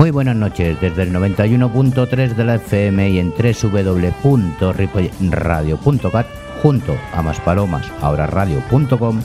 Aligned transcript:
Muy 0.00 0.10
buenas 0.10 0.34
noches 0.34 0.80
desde 0.80 1.02
el 1.02 1.12
91.3 1.12 2.34
de 2.34 2.44
la 2.44 2.54
FM 2.54 3.10
y 3.10 3.18
en 3.18 3.32
www.ripoyradio.cat 3.32 6.26
junto 6.62 6.96
a 7.12 7.20
Maspalomas, 7.20 7.86
ahora 8.00 8.26
radio.com 8.26 9.20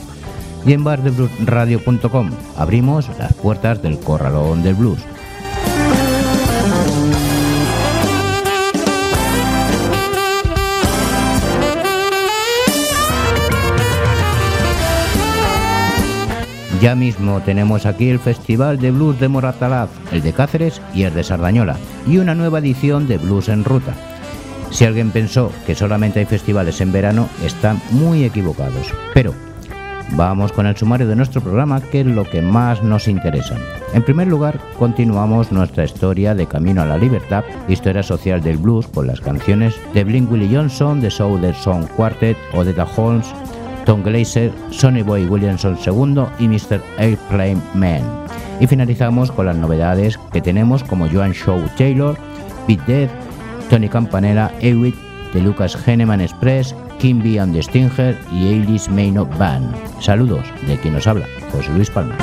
y 0.66 0.72
en 0.72 0.84
bardebluesradio.com 0.84 2.30
abrimos 2.56 3.08
las 3.18 3.32
puertas 3.34 3.80
del 3.82 3.98
corralón 3.98 4.62
del 4.62 4.74
blues. 4.74 4.98
Ya 16.80 16.94
mismo 16.94 17.40
tenemos 17.40 17.86
aquí 17.86 18.10
el 18.10 18.18
Festival 18.18 18.78
de 18.78 18.90
Blues 18.90 19.18
de 19.18 19.28
Moratalaz, 19.28 19.88
el 20.12 20.22
de 20.22 20.32
Cáceres 20.32 20.82
y 20.94 21.04
el 21.04 21.14
de 21.14 21.24
Sardañola, 21.24 21.78
y 22.06 22.18
una 22.18 22.34
nueva 22.34 22.58
edición 22.58 23.08
de 23.08 23.16
Blues 23.16 23.48
en 23.48 23.64
Ruta. 23.64 23.94
Si 24.70 24.84
alguien 24.84 25.10
pensó 25.10 25.50
que 25.66 25.74
solamente 25.74 26.20
hay 26.20 26.26
festivales 26.26 26.80
en 26.80 26.92
verano, 26.92 27.28
están 27.42 27.80
muy 27.92 28.24
equivocados. 28.24 28.92
Pero 29.14 29.32
vamos 30.12 30.52
con 30.52 30.66
el 30.66 30.76
sumario 30.76 31.06
de 31.06 31.16
nuestro 31.16 31.40
programa, 31.40 31.80
que 31.80 32.00
es 32.00 32.06
lo 32.06 32.24
que 32.24 32.42
más 32.42 32.82
nos 32.82 33.08
interesa. 33.08 33.56
En 33.92 34.02
primer 34.02 34.28
lugar, 34.28 34.58
continuamos 34.78 35.52
nuestra 35.52 35.84
historia 35.84 36.34
de 36.34 36.46
Camino 36.46 36.82
a 36.82 36.86
la 36.86 36.98
Libertad, 36.98 37.44
historia 37.68 38.02
social 38.02 38.42
del 38.42 38.58
blues, 38.58 38.86
con 38.86 39.06
las 39.06 39.20
canciones 39.20 39.74
de 39.94 40.04
Blink 40.04 40.30
Willie 40.30 40.54
Johnson, 40.54 41.00
The 41.00 41.10
Southern 41.10 41.54
Song 41.54 41.86
Quartet, 41.96 42.36
Odetta 42.52 42.86
Holmes, 42.96 43.26
Tom 43.84 44.02
Glazer, 44.02 44.52
Sonny 44.70 45.02
Boy 45.02 45.26
Williamson 45.26 45.78
II 45.86 46.24
y 46.38 46.48
Mr. 46.48 46.82
Airplane 46.98 47.60
Man. 47.74 48.02
Y 48.60 48.66
finalizamos 48.66 49.30
con 49.30 49.46
las 49.46 49.56
novedades 49.56 50.18
que 50.32 50.40
tenemos 50.40 50.82
como 50.82 51.08
Joan 51.08 51.32
Shaw 51.32 51.62
Taylor, 51.76 52.16
Beat 52.66 52.84
Dead, 52.86 53.08
Tony 53.70 53.88
Campanella, 53.88 54.50
Ewitt, 54.60 54.94
The 55.32 55.40
Lucas 55.40 55.76
Henneman 55.86 56.20
Express, 56.20 56.74
Kimby 56.98 57.38
and 57.38 57.54
the 57.54 57.62
Stinger 57.62 58.18
y 58.32 58.48
Ailis 58.48 58.88
Maynard 58.88 59.36
Band. 59.38 59.74
Saludos 60.00 60.46
de 60.66 60.76
quien 60.78 60.94
nos 60.94 61.06
habla, 61.06 61.26
José 61.52 61.70
Luis 61.72 61.90
Palma. 61.90 62.16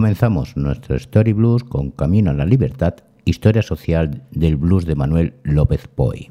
Comenzamos 0.00 0.56
nuestro 0.56 0.96
Story 0.96 1.34
Blues 1.34 1.62
con 1.62 1.90
Camino 1.90 2.30
a 2.30 2.32
la 2.32 2.46
Libertad, 2.46 2.94
historia 3.26 3.60
social 3.60 4.22
del 4.30 4.56
blues 4.56 4.86
de 4.86 4.94
Manuel 4.94 5.34
López 5.42 5.88
Poy. 5.88 6.26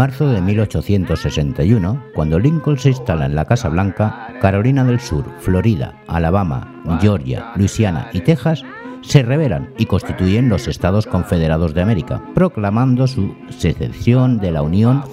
Marzo 0.00 0.30
de 0.30 0.40
1861, 0.40 2.04
cuando 2.14 2.38
Lincoln 2.38 2.78
se 2.78 2.88
instala 2.88 3.26
en 3.26 3.34
la 3.34 3.44
Casa 3.44 3.68
Blanca, 3.68 4.34
Carolina 4.40 4.82
del 4.82 4.98
Sur, 4.98 5.26
Florida, 5.40 6.00
Alabama, 6.06 6.72
Georgia, 7.02 7.52
Luisiana 7.54 8.08
y 8.14 8.20
Texas 8.20 8.64
se 9.02 9.22
rebelan 9.22 9.74
y 9.76 9.84
constituyen 9.84 10.48
los 10.48 10.68
Estados 10.68 11.06
Confederados 11.06 11.74
de 11.74 11.82
América, 11.82 12.22
proclamando 12.34 13.06
su 13.06 13.34
secesión 13.50 14.38
de 14.38 14.52
la 14.52 14.62
Unión 14.62 15.04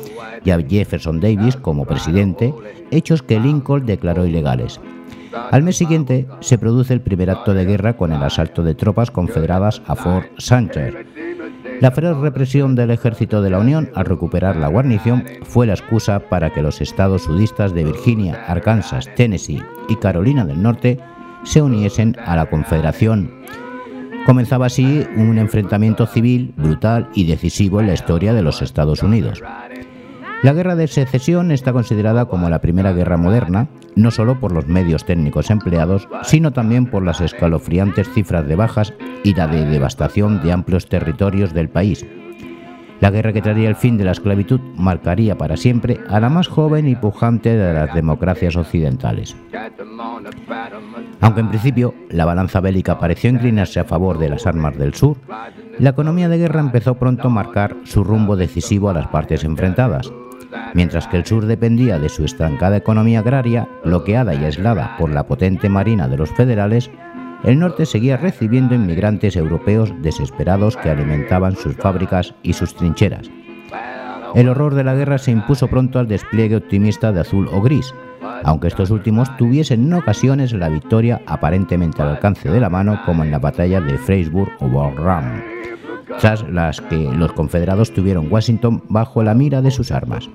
y 0.45 0.51
a 0.51 0.61
Jefferson 0.61 1.19
Davis 1.19 1.57
como 1.57 1.83
presidente, 1.83 2.53
hechos 2.89 3.21
que 3.21 3.41
Lincoln 3.41 3.85
declaró 3.85 4.25
ilegales. 4.25 4.79
Al 5.51 5.63
mes 5.63 5.75
siguiente 5.75 6.27
se 6.39 6.57
produce 6.57 6.93
el 6.93 7.01
primer 7.01 7.29
acto 7.29 7.53
de 7.53 7.65
guerra 7.65 7.97
con 7.97 8.13
el 8.13 8.23
asalto 8.23 8.63
de 8.63 8.73
tropas 8.73 9.11
confederadas 9.11 9.81
a 9.85 9.97
Fort 9.97 10.27
Sumter. 10.37 11.05
La 11.79 11.91
feroz 11.91 12.17
represión 12.17 12.73
del 12.75 12.89
ejército 12.89 13.41
de 13.43 13.51
la 13.51 13.59
Unión 13.59 13.91
al 13.93 14.05
recuperar 14.05 14.55
la 14.55 14.67
guarnición 14.67 15.23
fue 15.43 15.67
la 15.67 15.73
excusa 15.73 16.19
para 16.19 16.51
que 16.51 16.63
los 16.63 16.81
estados 16.81 17.23
sudistas 17.23 17.73
de 17.75 17.83
Virginia, 17.83 18.45
Arkansas, 18.47 19.07
Tennessee 19.15 19.61
y 19.87 19.95
Carolina 19.97 20.43
del 20.43 20.61
Norte 20.61 20.99
se 21.43 21.61
uniesen 21.61 22.15
a 22.25 22.35
la 22.35 22.47
Confederación. 22.47 23.31
Comenzaba 24.25 24.65
así 24.65 25.05
un 25.15 25.37
enfrentamiento 25.37 26.07
civil 26.07 26.51
brutal 26.57 27.09
y 27.13 27.25
decisivo 27.25 27.79
en 27.79 27.87
la 27.87 27.93
historia 27.93 28.33
de 28.33 28.41
los 28.41 28.63
Estados 28.63 29.03
Unidos. 29.03 29.43
La 30.43 30.53
guerra 30.53 30.75
de 30.75 30.87
secesión 30.87 31.51
está 31.51 31.73
considerada 31.73 32.25
como 32.25 32.49
la 32.49 32.61
primera 32.61 32.93
guerra 32.93 33.17
moderna, 33.17 33.67
no 33.95 34.11
solo 34.11 34.39
por 34.39 34.51
los 34.51 34.67
medios 34.67 35.03
técnicos 35.03 35.49
empleados, 35.49 36.07
sino 36.23 36.51
también 36.51 36.85
por 36.85 37.03
las 37.03 37.21
escalofriantes 37.21 38.07
cifras 38.13 38.47
de 38.47 38.55
bajas 38.55 38.93
y 39.23 39.33
la 39.33 39.47
de 39.47 39.65
devastación 39.65 40.43
de 40.43 40.51
amplios 40.51 40.87
territorios 40.87 41.53
del 41.53 41.69
país. 41.69 42.05
La 42.99 43.11
guerra 43.11 43.33
que 43.33 43.41
traería 43.41 43.69
el 43.69 43.75
fin 43.75 43.97
de 43.97 44.05
la 44.05 44.11
esclavitud 44.11 44.59
marcaría 44.75 45.37
para 45.37 45.57
siempre 45.57 45.99
a 46.07 46.19
la 46.19 46.29
más 46.29 46.47
joven 46.47 46.87
y 46.87 46.95
pujante 46.95 47.55
de 47.55 47.73
las 47.73 47.93
democracias 47.93 48.55
occidentales. 48.55 49.35
Aunque 51.19 51.41
en 51.41 51.49
principio 51.49 51.93
la 52.09 52.25
balanza 52.25 52.59
bélica 52.59 52.99
pareció 52.99 53.29
inclinarse 53.29 53.79
a 53.79 53.85
favor 53.85 54.17
de 54.17 54.29
las 54.29 54.45
armas 54.47 54.77
del 54.77 54.93
sur, 54.93 55.17
la 55.79 55.91
economía 55.91 56.29
de 56.29 56.37
guerra 56.37 56.59
empezó 56.59 56.95
pronto 56.95 57.27
a 57.27 57.31
marcar 57.31 57.75
su 57.83 58.03
rumbo 58.03 58.35
decisivo 58.35 58.89
a 58.89 58.93
las 58.93 59.07
partes 59.07 59.43
enfrentadas. 59.43 60.11
Mientras 60.73 61.07
que 61.07 61.17
el 61.17 61.25
sur 61.25 61.45
dependía 61.45 61.99
de 61.99 62.09
su 62.09 62.23
estancada 62.23 62.77
economía 62.77 63.19
agraria, 63.19 63.67
bloqueada 63.83 64.35
y 64.35 64.43
aislada 64.43 64.95
por 64.97 65.09
la 65.09 65.25
potente 65.25 65.69
marina 65.69 66.07
de 66.07 66.17
los 66.17 66.29
federales, 66.29 66.89
el 67.43 67.59
norte 67.59 67.85
seguía 67.85 68.17
recibiendo 68.17 68.75
inmigrantes 68.75 69.35
europeos 69.35 69.93
desesperados 70.01 70.75
que 70.77 70.89
alimentaban 70.89 71.55
sus 71.55 71.75
fábricas 71.75 72.33
y 72.43 72.53
sus 72.53 72.75
trincheras. 72.75 73.29
El 74.35 74.49
horror 74.49 74.75
de 74.75 74.83
la 74.83 74.95
guerra 74.95 75.17
se 75.17 75.31
impuso 75.31 75.67
pronto 75.67 75.99
al 75.99 76.07
despliegue 76.07 76.57
optimista 76.57 77.11
de 77.11 77.21
azul 77.21 77.47
o 77.51 77.61
gris, 77.61 77.93
aunque 78.43 78.67
estos 78.67 78.91
últimos 78.91 79.35
tuviesen 79.37 79.83
en 79.83 79.93
ocasiones 79.93 80.53
la 80.53 80.69
victoria 80.69 81.21
aparentemente 81.25 82.01
al 82.01 82.09
alcance 82.09 82.49
de 82.49 82.59
la 82.59 82.69
mano, 82.69 82.99
como 83.05 83.23
en 83.23 83.31
la 83.31 83.39
batalla 83.39 83.81
de 83.81 83.97
Freysburg 83.97 84.51
o 84.59 84.91
Run, 84.91 85.43
tras 86.19 86.47
las 86.49 86.81
que 86.81 86.97
los 86.97 87.33
confederados 87.33 87.93
tuvieron 87.93 88.31
Washington 88.31 88.83
bajo 88.89 89.23
la 89.23 89.33
mira 89.33 89.61
de 89.61 89.71
sus 89.71 89.91
armas. 89.91 90.29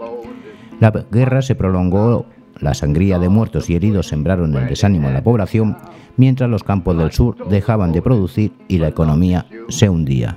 La 0.83 0.91
guerra 0.91 1.43
se 1.43 1.55
prolongó, 1.55 2.27
la 2.59 2.75
sangría 2.75 3.21
de 3.21 3.29
muertos 3.29 3.71
y 3.71 3.77
heridos 3.77 4.09
sembraron 4.09 4.53
el 4.57 4.67
desánimo 4.67 5.07
en 5.07 5.15
la 5.15 5.23
población, 5.23 5.77
mientras 6.17 6.51
los 6.51 6.65
campos 6.65 6.99
del 6.99 7.13
sur 7.13 7.37
dejaban 7.49 7.93
de 7.93 8.03
producir 8.03 8.51
y 8.67 8.79
la 8.79 8.89
economía 8.89 9.47
se 9.69 9.89
hundía. 9.89 10.37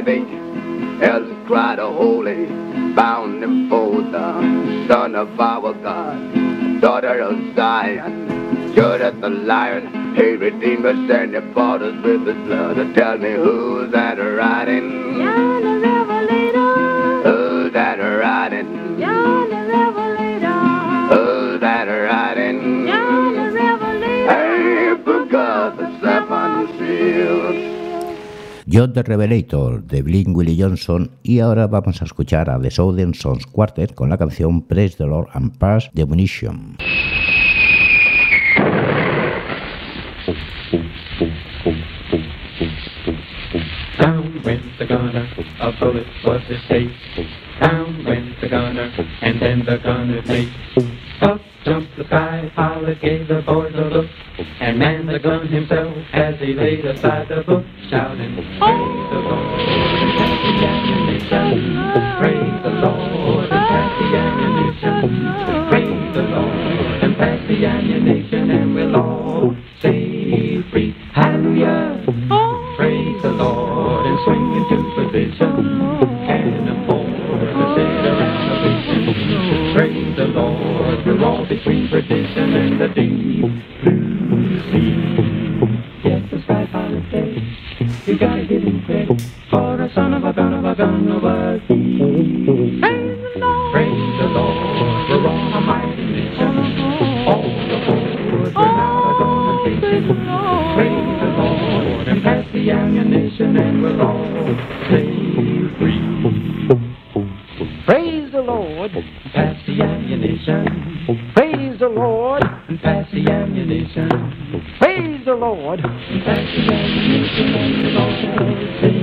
Ready. 0.00 0.20
Elders 1.02 1.36
cried 1.46 1.78
a 1.78 1.90
holy, 1.90 2.46
bound 2.94 3.42
him 3.42 3.68
for 3.68 4.02
the 4.02 4.86
son 4.88 5.14
of 5.14 5.38
our 5.40 5.72
God, 5.74 6.80
daughter 6.80 7.20
of 7.20 7.54
Zion, 7.54 8.74
Judah 8.74 9.12
the 9.20 9.28
lion. 9.28 10.14
He 10.14 10.36
redeemed 10.36 10.86
us 10.86 11.10
and 11.10 11.34
he 11.34 11.40
bought 11.52 11.82
us 11.82 12.02
with 12.04 12.26
his 12.26 12.36
blood. 12.46 12.94
Tell 12.94 13.18
me 13.18 13.32
who's 13.32 13.92
that 13.92 14.14
riding? 14.18 15.18
John 15.18 15.62
the 15.62 15.86
Revelator. 15.86 17.22
Who's 17.22 17.72
that 17.72 17.98
riding? 17.98 19.00
John 19.00 19.50
the 19.50 19.56
Revelator. 19.56 21.14
Who's 21.14 21.60
that 21.60 21.84
riding? 21.84 22.86
John 22.86 23.34
the 23.34 23.52
Revelator. 23.52 24.30
Hey, 24.30 24.94
forgot 25.04 25.76
the 25.76 26.00
seven 26.00 26.78
seals. 26.78 27.79
John 28.72 28.92
the 28.92 29.02
Revelator 29.02 29.82
de 29.82 30.00
Blink 30.00 30.36
Willie 30.36 30.56
Johnson 30.56 31.10
y 31.24 31.40
ahora 31.40 31.66
vamos 31.66 32.02
a 32.02 32.04
escuchar 32.04 32.48
a 32.48 32.60
The 32.60 32.70
Southern 32.70 33.14
Sons 33.14 33.44
Quartet 33.46 33.94
con 33.94 34.10
la 34.10 34.16
canción 34.16 34.62
Praise 34.62 34.96
the 34.96 35.06
Lord 35.06 35.26
and 35.32 35.58
Pass 35.58 35.90
the 35.92 36.06
Munition. 36.06 36.76
Down 47.60 48.04
went 48.04 48.40
the 48.40 48.48
gunner, 48.48 48.90
and 49.20 49.40
then 49.40 49.64
the 49.64 49.76
gunner 49.78 50.22
made. 50.22 50.52
Up 51.20 51.40
jumped 51.64 51.96
the 51.96 52.04
sky 52.04 52.50
pilot, 52.56 53.00
gave 53.02 53.28
the 53.28 53.42
boys 53.42 53.74
a 53.74 53.82
look, 53.82 54.08
and 54.60 54.78
manned 54.78 55.08
the 55.08 55.18
gun 55.18 55.46
himself 55.46 55.94
as 56.12 56.38
he 56.40 56.54
laid 56.54 56.84
aside 56.86 57.28
the 57.28 57.42
book, 57.42 57.64
shouting, 57.90 58.34
Praise 58.34 59.10
the 59.10 59.20
Lord, 59.20 59.60
and 60.20 60.32
the 60.42 60.66
ammunition. 60.66 61.76
Praise 62.18 62.62
the 62.62 62.70
Lord, 62.70 63.50
and 63.52 63.90
the 63.98 64.16
ammunition. 64.16 65.68
Praise 65.68 66.14
the 66.14 66.22
Lord, 66.22 67.02
and 67.04 67.16
pass 67.16 67.46
the 67.46 67.66
ammunition, 67.66 68.50
and 68.50 68.74
we'll 68.74 68.96
all 68.96 69.56
say 69.82 70.62
free. 70.70 70.96
Hallelujah. 71.12 72.02
Praise 72.76 73.22
the 73.22 73.32
Lord 73.32 74.06
and 74.06 74.18
swing 74.24 74.56
into 74.56 74.76
position. 74.96 75.80
Cannonball 76.26 76.79
between 81.50 81.88
perdition 81.88 82.54
and 82.54 82.80
the 82.80 82.86
deep 82.94 83.42
blue 83.82 84.60
sea. 84.70 84.94
Yes, 86.04 86.22
the 86.30 86.40
sky 86.44 86.64
pilot 86.70 87.02
said, 87.10 87.26
you 88.06 88.16
gotta 88.16 88.46
give 88.46 88.62
him 88.62 88.84
credit 88.86 89.20
for 89.50 89.82
a 89.82 89.92
son 89.92 90.14
of 90.14 90.24
a 90.24 90.32
gun 90.32 90.54
of 90.54 90.64
a 90.64 90.76
gun 90.76 91.10
of 91.10 91.24
a 91.24 91.58
thief. 91.66 92.80
Praise 93.72 94.14
the 94.22 94.28
Lord, 94.30 95.10
we're 95.10 95.26
on 95.26 95.52
a 95.52 95.60
mighty 95.66 96.06
mission. 96.06 96.54
All 97.26 97.42
aboard, 97.42 98.54
we're 98.54 98.70
now 98.70 99.18
gonna 99.18 99.64
fishing. 99.64 100.06
Praise 100.78 101.18
the 101.18 101.30
Lord 101.34 102.06
and 102.06 102.22
pass 102.22 102.46
the 102.52 102.70
ammunition 102.70 103.56
and 103.56 103.82
we'll 103.82 104.00
all 104.00 104.54
stay 104.86 105.10
free. 105.80 105.98
Praise 107.86 108.30
the 108.30 108.40
Lord, 108.40 108.92
pass 109.34 109.56
the 109.66 109.82
ammunition. 109.82 110.79
Praise 112.70 112.78
the 112.78 112.84
Lord, 112.84 113.10
and 113.10 113.10
pass 113.10 113.10
the 113.10 113.26
ammunition. 113.32 114.08
Praise 114.78 115.24
the 115.24 115.34
Lord, 115.34 115.80
and 115.80 116.22
pass 116.22 116.38
the 116.38 116.72
ammunition 116.72 117.54
and 117.56 117.82
we'll 117.82 117.98
all 117.98 118.14
stay 118.14 118.54
free. 118.78 119.00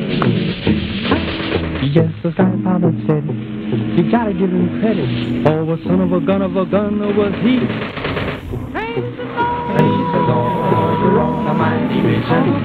Yes, 1.91 2.11
the 2.23 2.31
sky 2.31 2.47
pilot 2.63 2.95
said, 3.07 3.27
you 3.27 4.09
gotta 4.09 4.31
give 4.31 4.51
him 4.51 4.79
credit. 4.79 5.09
Oh, 5.51 5.73
a 5.73 5.77
son 5.83 5.99
of 5.99 6.13
a 6.13 6.19
gun 6.25 6.41
of 6.43 6.55
a 6.55 6.65
gun 6.65 6.99
was 7.17 7.33
he. 7.43 7.59
Praise 8.71 9.03
the 9.13 9.25
Lord, 10.31 10.99
we're 11.03 11.19
on 11.19 11.47
a 11.47 11.53
mighty 11.53 11.99
mission. 12.07 12.63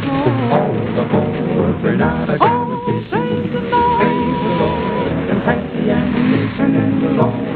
All 0.55 0.71
aboard, 1.03 1.83
we're 1.83 1.97
not 1.97 2.31
a 2.31 2.39
competition. 2.39 3.51
Praise 3.51 3.51
the 3.51 4.55
Lord, 4.55 5.31
and 5.31 5.43
pass 5.43 5.67
the 5.67 5.83
ammunition, 5.91 6.77
and 6.77 7.03
we'll 7.03 7.21
all 7.23 7.52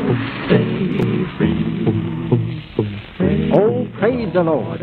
the 4.37 4.43
Lord. 4.43 4.81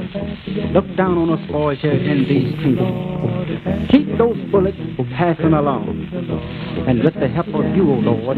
Look 0.74 0.88
down 0.98 1.16
on 1.16 1.30
us 1.30 1.52
boys 1.52 1.78
here 1.80 1.94
in 1.94 2.26
these 2.26 2.56
trees. 2.58 3.90
Keep 3.92 4.18
those 4.18 4.38
bullets 4.50 4.78
passing 5.14 5.54
along. 5.54 6.10
And 6.88 7.04
with 7.04 7.14
the 7.14 7.28
help 7.28 7.54
of 7.54 7.64
you, 7.76 7.86
O 7.86 8.02
Lord, 8.02 8.38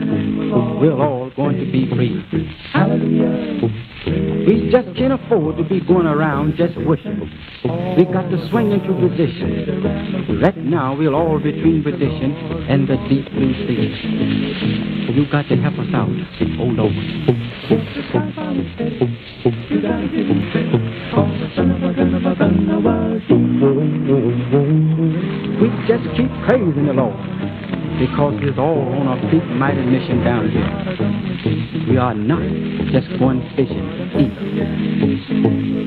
we're 0.82 1.00
all 1.00 1.32
going 1.32 1.58
to 1.58 1.72
be 1.72 1.88
free. 1.96 2.20
We 4.46 4.70
just 4.70 4.94
can't 4.98 5.14
afford 5.14 5.56
to 5.56 5.64
be 5.64 5.80
going 5.80 6.06
around 6.06 6.58
just 6.58 6.76
wishing. 6.76 7.32
We 7.98 8.04
got 8.04 8.30
to 8.30 8.50
swing 8.50 8.74
into 8.74 8.92
position. 9.08 10.42
Right 10.42 10.58
now, 10.58 10.98
we'll 10.98 11.16
all 11.16 11.40
between 11.40 11.82
position 11.82 12.36
and 12.68 12.90
the 12.90 12.98
deep 13.08 13.32
blue 13.32 13.54
sea. 13.66 14.95
You 15.16 15.26
got 15.32 15.48
to 15.48 15.56
help 15.56 15.76
us 15.80 15.88
out, 15.94 16.10
oh 16.60 16.66
Lord. 16.76 16.92
We 25.62 25.70
just 25.88 26.04
keep 26.18 26.30
praising 26.46 26.88
the 26.88 26.94
Lord 26.94 27.16
because 27.98 28.36
we're 28.42 28.60
all 28.60 28.92
on 28.92 29.18
a 29.18 29.32
big 29.32 29.46
mighty 29.56 29.86
mission 29.86 30.22
down 30.22 30.52
here. 30.52 31.88
We 31.90 31.96
are 31.96 32.14
not 32.14 32.44
just 32.92 33.08
going 33.18 33.40
fishing 33.56 33.88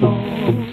either. 0.00 0.67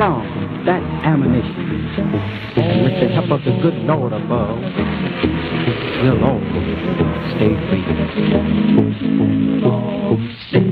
Along 0.00 0.64
that 0.64 0.82
ammunition. 1.04 2.12
With 2.56 3.00
the 3.00 3.08
help 3.12 3.30
of 3.30 3.44
the 3.44 3.52
good 3.60 3.74
Lord 3.84 4.12
above, 4.14 4.58
we'll 6.00 6.24
all 6.24 6.40
stay 7.36 7.52
free. 7.68 7.84
Stay 10.48 10.69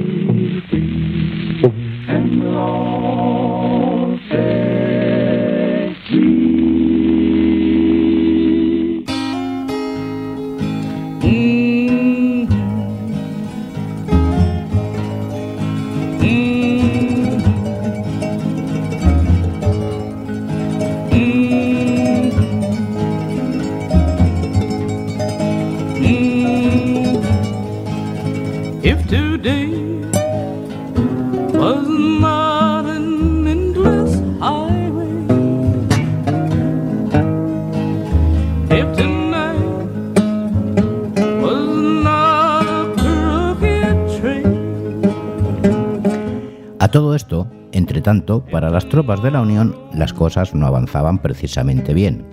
tanto, 48.09 48.43
para 48.51 48.71
las 48.71 48.89
tropas 48.89 49.23
de 49.23 49.31
la 49.31 49.43
Unión 49.43 49.77
las 49.93 50.15
cosas 50.15 50.55
no 50.55 50.67
avanzaban 50.67 51.19
precisamente 51.19 51.93
bien. 51.93 52.25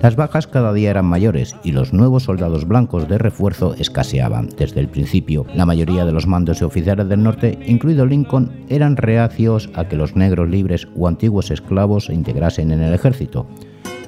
Las 0.00 0.16
bajas 0.16 0.46
cada 0.46 0.72
día 0.72 0.88
eran 0.88 1.04
mayores 1.04 1.54
y 1.62 1.72
los 1.72 1.92
nuevos 1.92 2.22
soldados 2.22 2.66
blancos 2.66 3.06
de 3.06 3.18
refuerzo 3.18 3.74
escaseaban. 3.74 4.48
Desde 4.56 4.80
el 4.80 4.88
principio, 4.88 5.44
la 5.54 5.66
mayoría 5.66 6.06
de 6.06 6.12
los 6.12 6.26
mandos 6.26 6.62
y 6.62 6.64
oficiales 6.64 7.06
del 7.06 7.22
norte, 7.22 7.58
incluido 7.66 8.06
Lincoln, 8.06 8.64
eran 8.70 8.96
reacios 8.96 9.68
a 9.74 9.88
que 9.88 9.96
los 9.96 10.16
negros 10.16 10.48
libres 10.48 10.88
o 10.96 11.06
antiguos 11.06 11.50
esclavos 11.50 12.06
se 12.06 12.14
integrasen 12.14 12.70
en 12.70 12.80
el 12.80 12.94
ejército. 12.94 13.46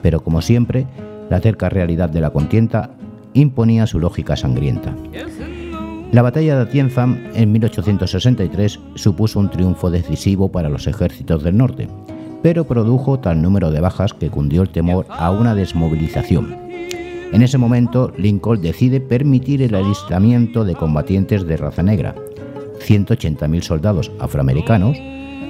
Pero 0.00 0.24
como 0.24 0.40
siempre, 0.40 0.86
la 1.28 1.40
cerca 1.40 1.68
realidad 1.68 2.08
de 2.08 2.22
la 2.22 2.30
contienda 2.30 2.92
imponía 3.34 3.86
su 3.86 4.00
lógica 4.00 4.34
sangrienta. 4.34 4.94
La 6.12 6.22
batalla 6.22 6.56
de 6.56 6.62
Atienzam 6.62 7.18
en 7.34 7.52
1863 7.52 8.80
supuso 8.94 9.40
un 9.40 9.50
triunfo 9.50 9.90
decisivo 9.90 10.50
para 10.50 10.68
los 10.68 10.86
ejércitos 10.86 11.42
del 11.42 11.56
norte, 11.56 11.88
pero 12.42 12.64
produjo 12.64 13.18
tal 13.18 13.42
número 13.42 13.70
de 13.70 13.80
bajas 13.80 14.14
que 14.14 14.30
cundió 14.30 14.62
el 14.62 14.70
temor 14.70 15.06
a 15.10 15.30
una 15.30 15.54
desmovilización. 15.54 16.56
En 17.32 17.42
ese 17.42 17.58
momento, 17.58 18.12
Lincoln 18.16 18.62
decide 18.62 19.00
permitir 19.00 19.62
el 19.62 19.74
alistamiento 19.74 20.64
de 20.64 20.76
combatientes 20.76 21.44
de 21.44 21.56
raza 21.56 21.82
negra, 21.82 22.14
180.000 22.78 23.62
soldados 23.62 24.12
afroamericanos 24.20 24.96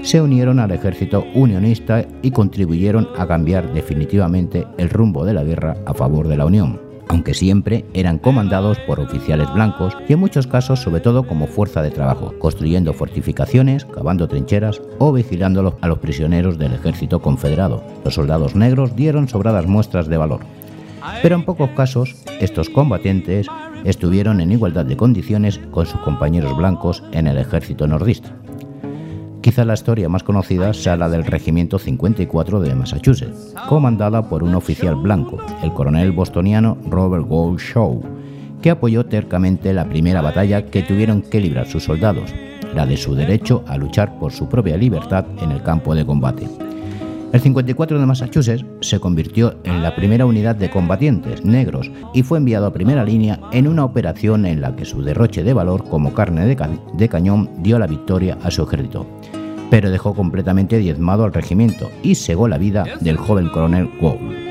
se 0.03 0.21
unieron 0.23 0.61
al 0.61 0.71
ejército 0.71 1.25
unionista 1.35 2.07
y 2.23 2.31
contribuyeron 2.31 3.09
a 3.19 3.27
cambiar 3.27 3.73
definitivamente 3.75 4.65
el 4.79 4.89
rumbo 4.89 5.25
de 5.25 5.35
la 5.35 5.43
guerra 5.43 5.77
a 5.85 5.95
favor 5.95 6.29
de 6.29 6.37
la 6.37 6.47
Unión, 6.47 6.81
aunque 7.09 7.35
siempre 7.35 7.85
eran 7.95 8.19
comandados 8.19 8.79
por 8.81 9.01
oficiales 9.01 9.53
blancos 9.53 9.97
y 10.09 10.13
en 10.13 10.21
muchos 10.21 10.47
casos 10.47 10.81
sobre 10.81 11.01
todo 11.01 11.27
como 11.27 11.47
fuerza 11.47 11.83
de 11.83 11.91
trabajo, 11.91 12.35
construyendo 12.39 12.93
fortificaciones, 12.93 13.85
cavando 13.85 14.29
trincheras 14.29 14.81
o 14.99 15.13
vigilando 15.13 15.77
a 15.81 15.89
los 15.89 15.99
prisioneros 15.99 16.59
del 16.59 16.75
ejército 16.75 17.21
confederado. 17.21 17.83
Los 18.05 18.15
soldados 18.15 18.55
negros 18.55 18.97
dieron 18.97 19.29
sobradas 19.29 19.67
muestras 19.67 20.09
de 20.09 20.17
valor. 20.17 20.41
Pero 21.23 21.37
en 21.37 21.45
pocos 21.45 21.71
casos, 21.71 22.17
estos 22.41 22.69
combatientes 22.69 23.47
estuvieron 23.85 24.41
en 24.41 24.53
igualdad 24.53 24.85
de 24.85 24.97
condiciones 24.97 25.61
con 25.71 25.87
sus 25.87 26.01
compañeros 26.01 26.57
blancos 26.57 27.03
en 27.13 27.27
el 27.27 27.39
ejército 27.39 27.87
nordista. 27.87 28.35
Quizá 29.47 29.65
la 29.65 29.75
historia 29.75 30.09
más 30.09 30.25
conocida 30.25 30.75
sea 30.75 30.97
la 30.97 31.09
del 31.09 31.25
Regimiento 31.25 31.79
54 31.79 32.59
de 32.59 32.75
Massachusetts, 32.75 33.55
comandada 33.69 34.29
por 34.29 34.43
un 34.43 34.57
oficial 34.57 34.97
blanco, 34.97 35.39
el 35.63 35.73
coronel 35.73 36.11
bostoniano 36.11 36.77
Robert 36.91 37.29
Gould 37.29 37.61
Shaw, 37.61 38.03
que 38.61 38.71
apoyó 38.71 39.07
tercamente 39.07 39.73
la 39.73 39.89
primera 39.89 40.21
batalla 40.21 40.67
que 40.67 40.83
tuvieron 40.83 41.23
que 41.23 41.41
librar 41.41 41.69
sus 41.69 41.85
soldados, 41.85 42.35
la 42.75 42.87
de 42.87 42.97
su 42.97 43.15
derecho 43.15 43.63
a 43.69 43.77
luchar 43.79 44.19
por 44.19 44.33
su 44.33 44.49
propia 44.49 44.77
libertad 44.77 45.25
en 45.41 45.53
el 45.53 45.63
campo 45.63 45.95
de 45.95 46.05
combate. 46.05 46.49
El 47.33 47.41
54 47.41 48.01
de 48.01 48.07
Massachusetts 48.07 48.65
se 48.81 48.99
convirtió 48.99 49.59
en 49.63 49.81
la 49.81 49.95
primera 49.95 50.27
unidad 50.27 50.57
de 50.57 50.71
combatientes 50.71 51.45
negros 51.45 51.89
y 52.15 52.25
fue 52.25 52.39
enviado 52.39 52.67
a 52.67 52.73
primera 52.73 53.05
línea 53.05 53.39
en 53.53 53.69
una 53.69 53.85
operación 53.85 54.45
en 54.45 54.61
la 54.61 54.75
que 54.75 54.85
su 54.85 55.03
derroche 55.03 55.45
de 55.45 55.53
valor 55.53 55.89
como 55.89 56.15
carne 56.15 56.47
de, 56.47 56.57
de 56.95 57.09
cañón 57.09 57.51
dio 57.63 57.79
la 57.79 57.87
victoria 57.87 58.39
a 58.43 58.51
su 58.51 58.65
ejército 58.65 59.07
pero 59.71 59.91
dejó 59.91 60.15
completamente 60.15 60.79
diezmado 60.79 61.25
al 61.25 61.33
regimiento 61.33 61.91
y 62.03 62.15
cegó 62.15 62.49
la 62.49 62.59
vida 62.59 62.85
del 63.01 63.17
joven 63.17 63.49
coronel 63.49 63.91
Gould. 64.01 64.47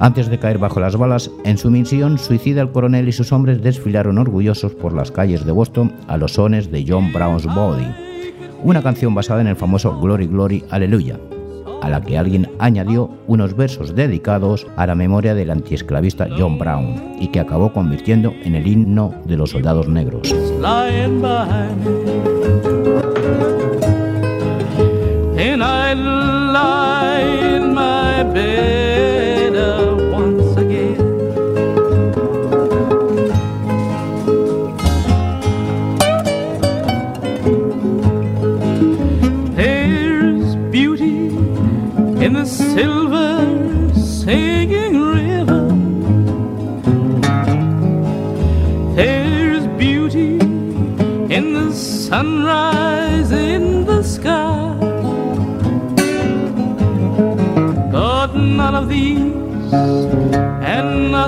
Antes 0.00 0.28
de 0.28 0.38
caer 0.38 0.58
bajo 0.58 0.80
las 0.80 0.96
balas, 0.96 1.30
en 1.44 1.58
su 1.58 1.70
misión 1.70 2.18
suicida 2.18 2.60
el 2.60 2.72
coronel 2.72 3.08
y 3.08 3.12
sus 3.12 3.30
hombres 3.30 3.62
desfilaron 3.62 4.18
orgullosos 4.18 4.74
por 4.74 4.92
las 4.92 5.12
calles 5.12 5.46
de 5.46 5.52
Boston 5.52 5.92
a 6.08 6.16
los 6.16 6.32
sones 6.32 6.72
de 6.72 6.84
John 6.86 7.12
Brown's 7.12 7.46
Body, 7.46 7.86
una 8.64 8.82
canción 8.82 9.14
basada 9.14 9.42
en 9.42 9.46
el 9.46 9.54
famoso 9.54 9.96
Glory 10.00 10.26
Glory 10.26 10.64
Aleluya, 10.70 11.20
a 11.82 11.88
la 11.88 12.00
que 12.00 12.18
alguien 12.18 12.50
añadió 12.58 13.10
unos 13.28 13.54
versos 13.54 13.94
dedicados 13.94 14.66
a 14.76 14.86
la 14.86 14.96
memoria 14.96 15.34
del 15.34 15.52
antiesclavista 15.52 16.28
John 16.36 16.58
Brown 16.58 17.16
y 17.20 17.28
que 17.28 17.38
acabó 17.38 17.72
convirtiendo 17.72 18.32
en 18.42 18.56
el 18.56 18.66
himno 18.66 19.14
de 19.24 19.36
los 19.36 19.50
soldados 19.50 19.86
negros. 19.86 20.34
And 25.92 27.41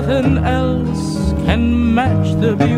nothing 0.01 0.37
else 0.39 1.31
can 1.45 1.95
match 1.95 2.27
the 2.41 2.53
beauty 2.57 2.74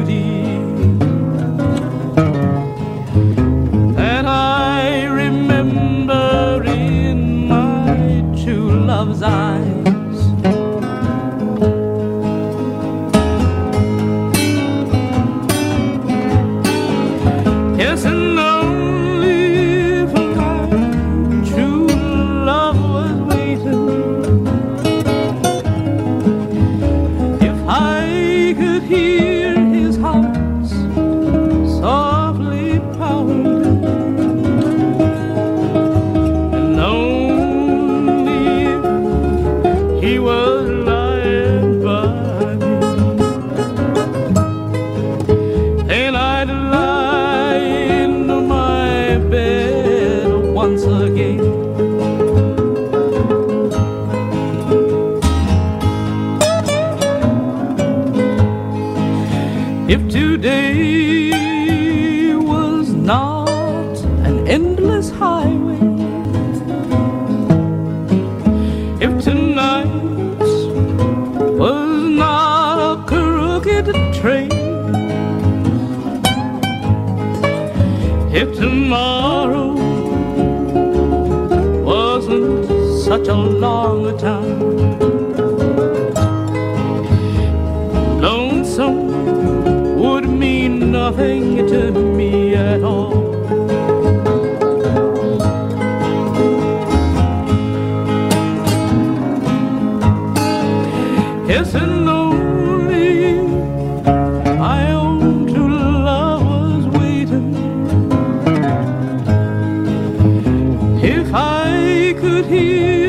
Could 112.14 112.46
hear 112.46 113.07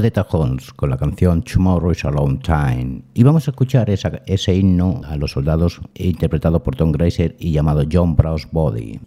Odetta 0.00 0.26
Holmes 0.30 0.72
con 0.72 0.88
la 0.88 0.96
canción 0.96 1.42
Tomorrow 1.42 1.90
is 1.92 2.04
a 2.06 2.10
Long 2.10 2.38
Time. 2.40 3.02
Y 3.12 3.22
vamos 3.22 3.46
a 3.46 3.50
escuchar 3.50 3.90
esa- 3.90 4.22
ese 4.24 4.54
himno 4.54 5.02
a 5.06 5.16
los 5.16 5.32
soldados 5.32 5.78
interpretado 5.94 6.62
por 6.62 6.74
Tom 6.74 6.90
Grazer 6.90 7.36
y 7.38 7.52
llamado 7.52 7.84
John 7.90 8.16
Brown's 8.16 8.48
Body. 8.50 8.98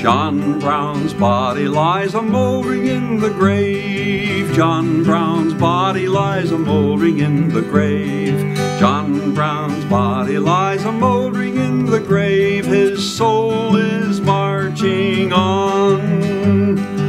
John 0.00 0.60
Brown's 0.60 1.12
body 1.14 1.66
lies 1.66 2.14
a 2.14 2.22
mouldering 2.22 2.86
in 2.86 3.18
the 3.20 3.30
grave. 3.30 4.54
John 4.54 5.02
Brown's 5.02 5.52
body 5.54 6.06
lies 6.06 6.52
a 6.52 6.56
mouldering 6.58 7.18
in 7.18 7.48
the 7.52 7.62
grave. 7.62 8.36
John 8.78 9.34
Brown's 9.34 9.84
body 9.90 10.38
lies 10.38 10.84
a 10.84 10.92
mouldering 10.92 11.56
in 11.56 11.86
the 11.86 11.98
grave. 12.00 12.66
His 12.66 13.02
soul 13.02 13.74
is 13.76 14.20
marching 14.20 15.32
on. 15.32 16.99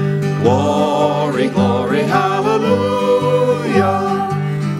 Glory, 0.41 1.49
glory, 1.49 2.03
hallelujah. 2.03 3.99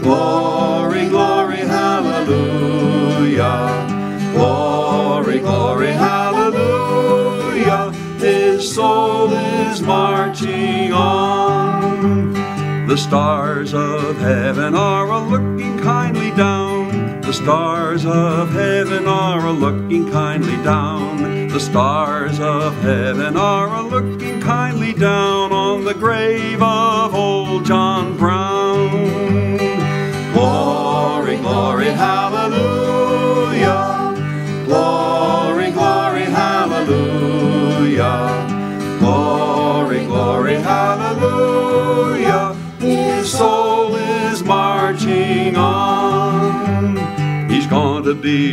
Glory, 0.02 1.08
glory, 1.08 1.58
hallelujah. 1.58 3.52
Glory, 4.34 5.40
glory, 5.40 5.92
hallelujah. 5.92 7.92
His 8.20 8.74
soul 8.74 9.32
is 9.34 9.82
marching 9.82 10.94
on. 10.94 12.34
The 12.88 12.98
stars 12.98 13.74
of 13.74 14.18
heaven 14.18 14.76
are 14.76 15.10
a 15.12 15.20
looking 15.20 15.78
kindly 15.80 16.32
down. 16.32 16.61
The 17.32 17.38
stars 17.38 18.06
of 18.06 18.52
heaven 18.52 19.08
are 19.08 19.46
a 19.46 19.54
looking 19.54 20.12
kindly 20.12 20.62
down. 20.66 21.48
The 21.48 21.62
stars 21.62 22.42
of 22.42 22.76
heaven 22.82 23.38
are 23.38 23.74
a 23.74 23.82
looking 23.82 24.42
kindly 24.42 24.92
down 24.92 25.54
on 25.54 25.86
the 25.86 25.94
grave 25.94 26.62
of 26.62 27.16
old 27.16 27.64
John 27.64 28.18
Brown. 28.18 28.51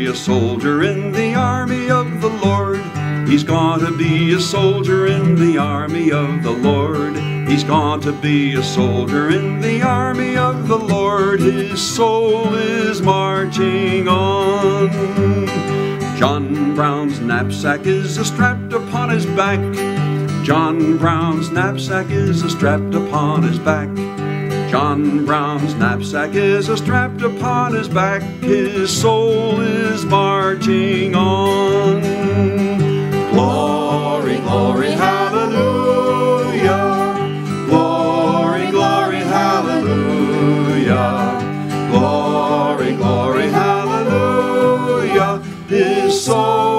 A 0.09 0.15
soldier 0.15 0.83
in 0.83 1.13
the 1.13 1.35
army 1.35 1.91
of 1.91 2.23
the 2.23 2.31
Lord. 2.31 2.81
He's 3.29 3.45
to 3.45 3.95
be 3.99 4.33
a 4.33 4.41
soldier 4.41 5.07
in 5.07 5.35
the 5.35 5.59
army 5.59 6.11
of 6.11 6.43
the 6.43 6.51
Lord. 6.51 7.15
He's 7.47 7.63
to 7.65 8.13
be 8.13 8.55
a 8.55 8.63
soldier 8.63 9.29
in 9.29 9.61
the 9.61 9.83
army 9.83 10.35
of 10.39 10.67
the 10.67 10.79
Lord. 10.79 11.41
His 11.41 11.83
soul 11.83 12.55
is 12.55 13.03
marching 13.03 14.09
on. 14.09 14.89
John 16.17 16.75
Brown's 16.75 17.21
knapsack 17.21 17.85
is 17.85 18.15
strapped 18.27 18.73
upon 18.73 19.11
his 19.11 19.27
back. 19.27 19.61
John 20.43 20.97
Brown's 20.97 21.51
knapsack 21.51 22.09
is 22.09 22.41
strapped 22.51 22.95
upon 22.95 23.43
his 23.43 23.59
back. 23.59 23.91
John 24.71 25.25
Brown's 25.25 25.75
knapsack 25.77 26.35
is 26.35 26.67
strapped 26.79 27.23
upon 27.23 27.73
his 27.73 27.89
back. 27.89 28.21
His 28.43 28.95
soul 28.95 29.61
is 29.61 30.05
marching 30.05 31.15
on. 31.15 32.03
Glory, 33.33 34.37
glory, 34.41 34.91
hallelujah. 34.91 36.77
Glory, 37.67 38.71
glory, 38.71 39.21
hallelujah. 39.21 40.99
Glory, 41.91 42.95
glory, 42.95 43.49
hallelujah. 43.49 45.39
His 45.69 46.23
soul 46.25 46.78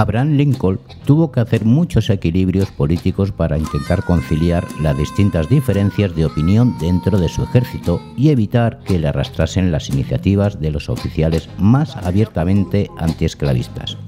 Abraham 0.00 0.38
Lincoln 0.38 0.80
tuvo 1.04 1.30
que 1.30 1.40
hacer 1.40 1.66
muchos 1.66 2.08
equilibrios 2.08 2.70
políticos 2.70 3.32
para 3.32 3.58
intentar 3.58 4.02
conciliar 4.02 4.66
las 4.80 4.96
distintas 4.96 5.50
diferencias 5.50 6.16
de 6.16 6.24
opinión 6.24 6.74
dentro 6.80 7.18
de 7.18 7.28
su 7.28 7.42
ejército 7.42 8.00
y 8.16 8.30
evitar 8.30 8.78
que 8.86 8.98
le 8.98 9.08
arrastrasen 9.08 9.70
las 9.70 9.90
iniciativas 9.90 10.58
de 10.58 10.70
los 10.70 10.88
oficiales 10.88 11.50
más 11.58 11.98
abiertamente 11.98 12.88
antiesclavistas. 12.96 13.98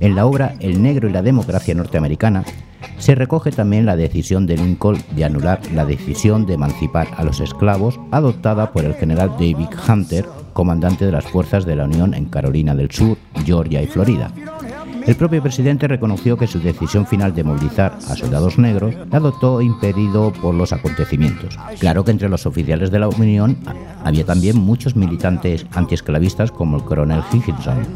En 0.00 0.16
la 0.16 0.26
obra 0.26 0.54
El 0.60 0.82
negro 0.82 1.08
y 1.08 1.12
la 1.12 1.22
democracia 1.22 1.74
norteamericana 1.74 2.44
se 2.98 3.14
recoge 3.14 3.52
también 3.52 3.86
la 3.86 3.96
decisión 3.96 4.46
de 4.46 4.58
Lincoln 4.58 5.02
de 5.12 5.24
anular 5.24 5.60
la 5.72 5.86
decisión 5.86 6.44
de 6.44 6.54
emancipar 6.54 7.08
a 7.16 7.24
los 7.24 7.40
esclavos 7.40 7.98
adoptada 8.10 8.70
por 8.70 8.84
el 8.84 8.92
general 8.92 9.30
David 9.30 9.68
Hunter, 9.88 10.26
comandante 10.52 11.06
de 11.06 11.12
las 11.12 11.24
fuerzas 11.24 11.64
de 11.64 11.76
la 11.76 11.84
Unión 11.84 12.12
en 12.12 12.26
Carolina 12.26 12.74
del 12.74 12.90
Sur, 12.90 13.16
Georgia 13.46 13.82
y 13.82 13.86
Florida. 13.86 14.30
El 15.06 15.14
propio 15.14 15.40
presidente 15.40 15.86
reconoció 15.86 16.36
que 16.36 16.48
su 16.48 16.58
decisión 16.58 17.06
final 17.06 17.32
de 17.32 17.44
movilizar 17.44 17.96
a 18.08 18.16
soldados 18.16 18.58
negros 18.58 18.92
la 19.08 19.18
adoptó 19.18 19.60
impedido 19.60 20.32
por 20.32 20.52
los 20.52 20.72
acontecimientos. 20.72 21.56
Claro 21.78 22.04
que 22.04 22.10
entre 22.10 22.28
los 22.28 22.44
oficiales 22.44 22.90
de 22.90 22.98
la 22.98 23.08
Unión 23.08 23.56
había 24.02 24.24
también 24.24 24.58
muchos 24.58 24.96
militantes 24.96 25.64
antiesclavistas 25.72 26.50
como 26.50 26.78
el 26.78 26.82
coronel 26.82 27.22
Higginson, 27.32 27.86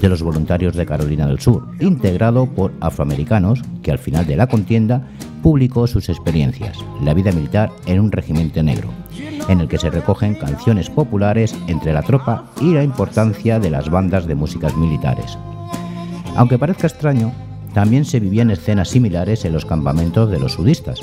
de 0.00 0.08
los 0.08 0.22
voluntarios 0.22 0.74
de 0.74 0.86
Carolina 0.86 1.26
del 1.26 1.38
Sur, 1.38 1.68
integrado 1.80 2.46
por 2.46 2.72
afroamericanos 2.80 3.60
que 3.82 3.92
al 3.92 3.98
final 3.98 4.26
de 4.26 4.36
la 4.36 4.46
contienda 4.46 5.06
publicó 5.42 5.86
sus 5.86 6.08
experiencias, 6.08 6.78
la 7.02 7.12
vida 7.12 7.30
militar 7.30 7.70
en 7.84 8.00
un 8.00 8.10
regimiento 8.10 8.62
negro, 8.62 8.88
en 9.48 9.60
el 9.60 9.68
que 9.68 9.76
se 9.76 9.90
recogen 9.90 10.34
canciones 10.34 10.88
populares 10.88 11.54
entre 11.66 11.92
la 11.92 12.02
tropa 12.02 12.50
y 12.62 12.72
la 12.72 12.82
importancia 12.82 13.60
de 13.60 13.68
las 13.68 13.90
bandas 13.90 14.26
de 14.26 14.34
músicas 14.34 14.74
militares. 14.74 15.36
Aunque 16.36 16.58
parezca 16.58 16.86
extraño, 16.86 17.32
también 17.74 18.04
se 18.04 18.20
vivían 18.20 18.50
escenas 18.50 18.88
similares 18.88 19.44
en 19.44 19.52
los 19.52 19.64
campamentos 19.64 20.30
de 20.30 20.38
los 20.38 20.52
sudistas, 20.52 21.00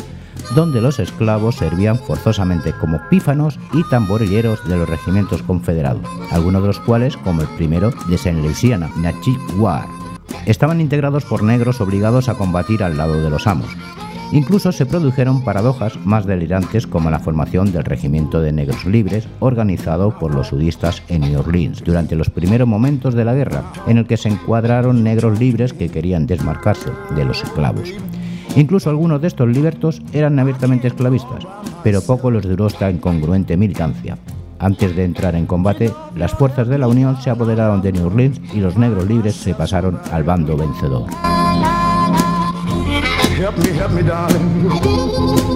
donde 0.55 0.81
los 0.81 0.99
esclavos 0.99 1.55
servían 1.55 1.97
forzosamente 1.97 2.73
como 2.73 2.99
pífanos 3.09 3.59
y 3.73 3.83
tamborilleros 3.89 4.67
de 4.67 4.77
los 4.77 4.89
regimientos 4.89 5.43
confederados, 5.43 6.05
algunos 6.31 6.61
de 6.61 6.67
los 6.67 6.79
cuales, 6.79 7.17
como 7.17 7.41
el 7.41 7.47
primero 7.49 7.91
de 8.09 8.17
Saint 8.17 8.39
Louisiana, 8.39 8.89
Natchee 8.97 9.37
War, 9.57 9.85
estaban 10.45 10.81
integrados 10.81 11.25
por 11.25 11.43
negros 11.43 11.81
obligados 11.81 12.29
a 12.29 12.35
combatir 12.35 12.83
al 12.83 12.97
lado 12.97 13.21
de 13.21 13.29
los 13.29 13.47
amos. 13.47 13.69
Incluso 14.31 14.71
se 14.71 14.85
produjeron 14.85 15.43
paradojas 15.43 15.97
más 16.05 16.25
delirantes 16.25 16.87
como 16.87 17.09
la 17.09 17.19
formación 17.19 17.71
del 17.73 17.83
Regimiento 17.83 18.41
de 18.41 18.53
Negros 18.53 18.85
Libres 18.85 19.27
organizado 19.39 20.17
por 20.17 20.33
los 20.33 20.47
sudistas 20.47 21.03
en 21.09 21.21
New 21.21 21.39
Orleans 21.39 21.83
durante 21.83 22.15
los 22.15 22.29
primeros 22.29 22.67
momentos 22.67 23.13
de 23.13 23.25
la 23.25 23.33
guerra, 23.33 23.63
en 23.87 23.97
el 23.97 24.07
que 24.07 24.15
se 24.15 24.29
encuadraron 24.29 25.03
negros 25.03 25.37
libres 25.37 25.73
que 25.73 25.89
querían 25.89 26.27
desmarcarse 26.27 26.91
de 27.13 27.25
los 27.25 27.43
esclavos. 27.43 27.91
Incluso 28.55 28.89
algunos 28.89 29.21
de 29.21 29.27
estos 29.27 29.49
libertos 29.49 30.01
eran 30.13 30.39
abiertamente 30.39 30.87
esclavistas, 30.87 31.45
pero 31.83 32.01
poco 32.01 32.31
les 32.31 32.43
duró 32.43 32.67
esta 32.67 32.89
incongruente 32.89 33.57
militancia. 33.57 34.17
Antes 34.59 34.95
de 34.95 35.03
entrar 35.03 35.35
en 35.35 35.45
combate, 35.45 35.91
las 36.15 36.31
fuerzas 36.31 36.67
de 36.67 36.77
la 36.77 36.87
Unión 36.87 37.19
se 37.21 37.31
apoderaron 37.31 37.81
de 37.81 37.91
New 37.91 38.07
Orleans 38.07 38.39
y 38.53 38.59
los 38.59 38.77
negros 38.77 39.07
libres 39.07 39.35
se 39.35 39.55
pasaron 39.55 39.99
al 40.11 40.23
bando 40.23 40.55
vencedor. 40.55 41.07
Help 43.41 43.57
me, 43.57 43.71
help 43.71 43.91
me, 43.93 44.03
darling. 44.03 45.50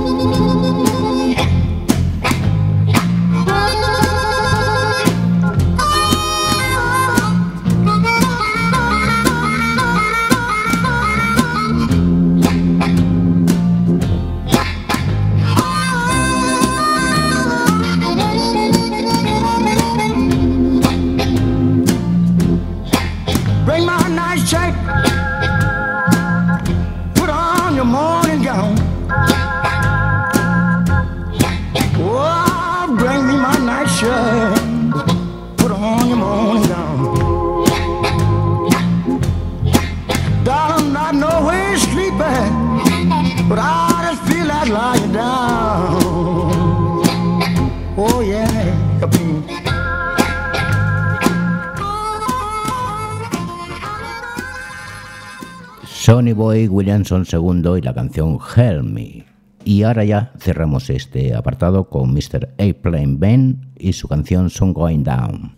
Williamson 56.53 57.25
II 57.31 57.77
y 57.77 57.81
la 57.81 57.93
canción 57.93 58.37
Help 58.55 58.83
Me. 58.83 59.25
Y 59.63 59.83
ahora 59.83 60.03
ya 60.03 60.31
cerramos 60.37 60.89
este 60.89 61.33
apartado 61.33 61.89
con 61.89 62.13
Mr. 62.13 62.53
Airplane 62.57 63.15
Ben 63.17 63.73
y 63.77 63.93
su 63.93 64.07
canción 64.07 64.49
Sun 64.49 64.73
Going 64.73 65.03
Down. 65.03 65.55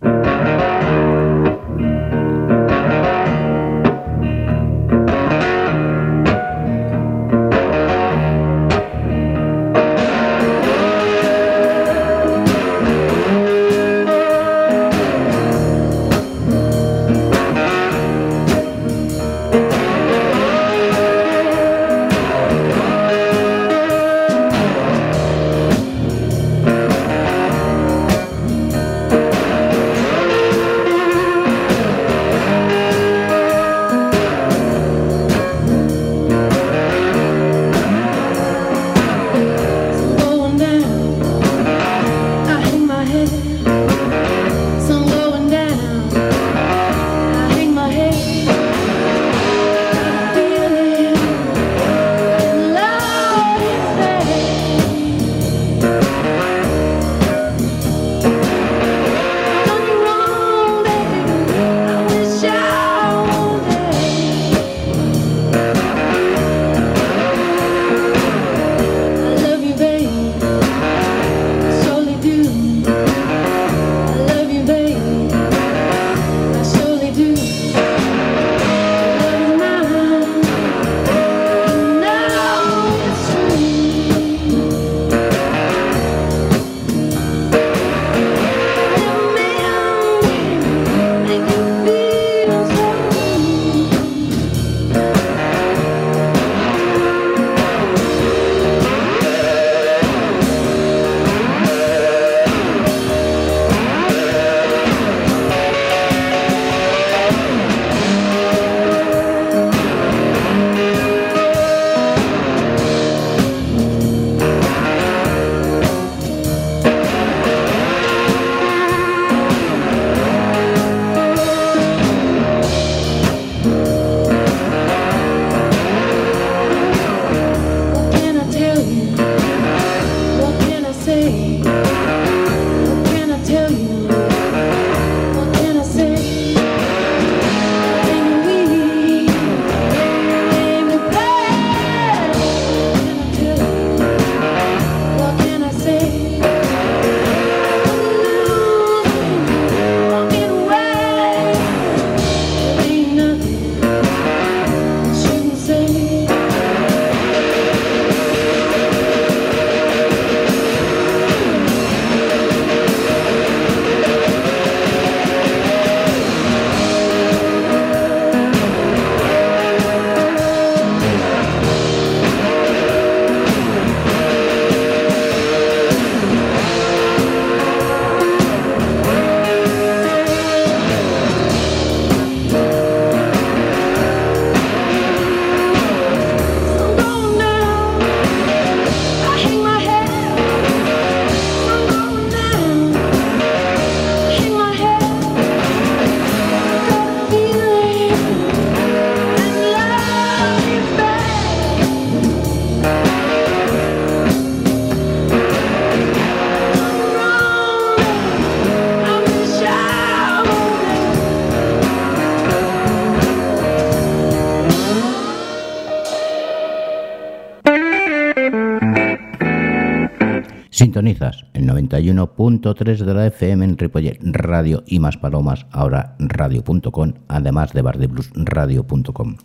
Sintonizas 220.78 221.44
el 221.54 221.66
91.3 221.66 222.98
de 222.98 223.12
la 223.12 223.26
FM 223.26 223.64
en 223.64 223.78
Ripollet 223.78 224.16
Radio 224.22 224.84
y 224.86 225.00
más 225.00 225.16
palomas, 225.16 225.66
ahora 225.72 226.14
radio.com, 226.20 227.14
además 227.26 227.72
de 227.72 227.82
bardebluesradio.com. 227.82 229.38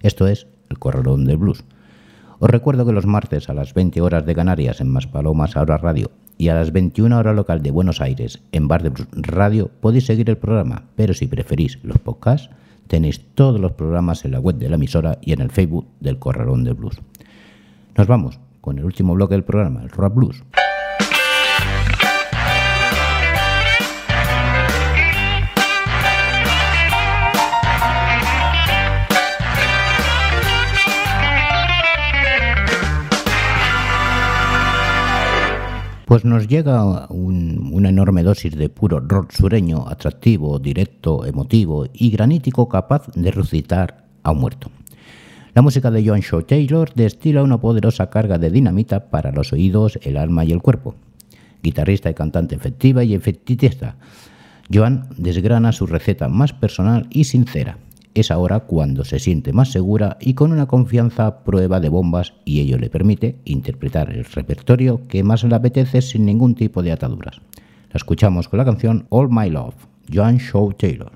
Esto 0.00 0.26
es 0.26 0.46
el 0.70 0.78
Corralón 0.78 1.26
del 1.26 1.36
Blues. 1.36 1.64
Os 2.38 2.48
recuerdo 2.48 2.86
que 2.86 2.94
los 2.94 3.04
martes 3.04 3.50
a 3.50 3.52
las 3.52 3.74
20 3.74 4.00
horas 4.00 4.24
de 4.24 4.34
Canarias 4.34 4.80
en 4.80 4.88
Más 4.88 5.06
Palomas 5.06 5.54
Ahora 5.54 5.76
Radio 5.76 6.12
y 6.38 6.48
a 6.48 6.54
las 6.54 6.72
21 6.72 7.14
horas 7.14 7.36
local 7.36 7.62
de 7.62 7.72
Buenos 7.72 8.00
Aires 8.00 8.40
en 8.52 8.66
Bar 8.66 8.82
de 8.82 8.88
Blues 8.88 9.08
Radio 9.12 9.70
podéis 9.82 10.06
seguir 10.06 10.30
el 10.30 10.38
programa, 10.38 10.84
pero 10.96 11.12
si 11.12 11.26
preferís 11.26 11.78
los 11.82 11.98
podcasts, 11.98 12.48
tenéis 12.86 13.20
todos 13.34 13.60
los 13.60 13.72
programas 13.72 14.24
en 14.24 14.30
la 14.30 14.40
web 14.40 14.56
de 14.56 14.70
la 14.70 14.76
emisora 14.76 15.18
y 15.20 15.34
en 15.34 15.42
el 15.42 15.50
Facebook 15.50 15.88
del 16.00 16.18
Corralón 16.18 16.64
del 16.64 16.72
Blues. 16.72 17.02
Nos 17.98 18.06
vamos 18.06 18.40
con 18.62 18.78
el 18.78 18.86
último 18.86 19.12
bloque 19.12 19.34
del 19.34 19.44
programa, 19.44 19.82
el 19.82 19.90
Rap 19.90 20.14
Blues. 20.14 20.42
Pues 36.10 36.24
nos 36.24 36.48
llega 36.48 37.06
un- 37.08 37.70
una 37.72 37.90
enorme 37.90 38.24
dosis 38.24 38.56
de 38.56 38.68
puro 38.68 38.98
rock 38.98 39.30
sureño, 39.30 39.86
atractivo, 39.86 40.58
directo, 40.58 41.24
emotivo 41.24 41.86
y 41.92 42.10
granítico 42.10 42.68
capaz 42.68 43.06
de 43.14 43.30
resucitar 43.30 44.06
a 44.24 44.32
un 44.32 44.40
muerto. 44.40 44.72
La 45.54 45.62
música 45.62 45.88
de 45.92 46.04
John 46.04 46.18
Shaw 46.18 46.42
Taylor 46.42 46.92
destila 46.96 47.44
una 47.44 47.60
poderosa 47.60 48.10
carga 48.10 48.38
de 48.38 48.50
dinamita 48.50 49.08
para 49.08 49.30
los 49.30 49.52
oídos, 49.52 50.00
el 50.02 50.16
alma 50.16 50.44
y 50.44 50.50
el 50.50 50.60
cuerpo. 50.60 50.96
Guitarrista 51.62 52.10
y 52.10 52.14
cantante 52.14 52.56
efectiva 52.56 53.04
y 53.04 53.14
efectista, 53.14 53.94
Joan 54.68 55.10
desgrana 55.16 55.70
su 55.70 55.86
receta 55.86 56.28
más 56.28 56.52
personal 56.52 57.06
y 57.10 57.22
sincera. 57.22 57.78
Es 58.20 58.30
ahora 58.30 58.60
cuando 58.60 59.04
se 59.04 59.18
siente 59.18 59.52
más 59.52 59.72
segura 59.72 60.16
y 60.20 60.34
con 60.34 60.52
una 60.52 60.66
confianza 60.66 61.42
prueba 61.42 61.80
de 61.80 61.88
bombas 61.88 62.34
y 62.44 62.60
ello 62.60 62.78
le 62.78 62.90
permite 62.90 63.36
interpretar 63.44 64.10
el 64.10 64.24
repertorio 64.24 65.06
que 65.08 65.22
más 65.22 65.44
le 65.44 65.54
apetece 65.54 66.02
sin 66.02 66.26
ningún 66.26 66.54
tipo 66.54 66.82
de 66.82 66.92
ataduras. 66.92 67.40
La 67.92 67.96
escuchamos 67.96 68.48
con 68.48 68.58
la 68.58 68.64
canción 68.64 69.06
All 69.08 69.28
My 69.30 69.50
Love, 69.50 69.74
Joan 70.12 70.38
Shaw 70.38 70.72
Taylor. 70.74 71.12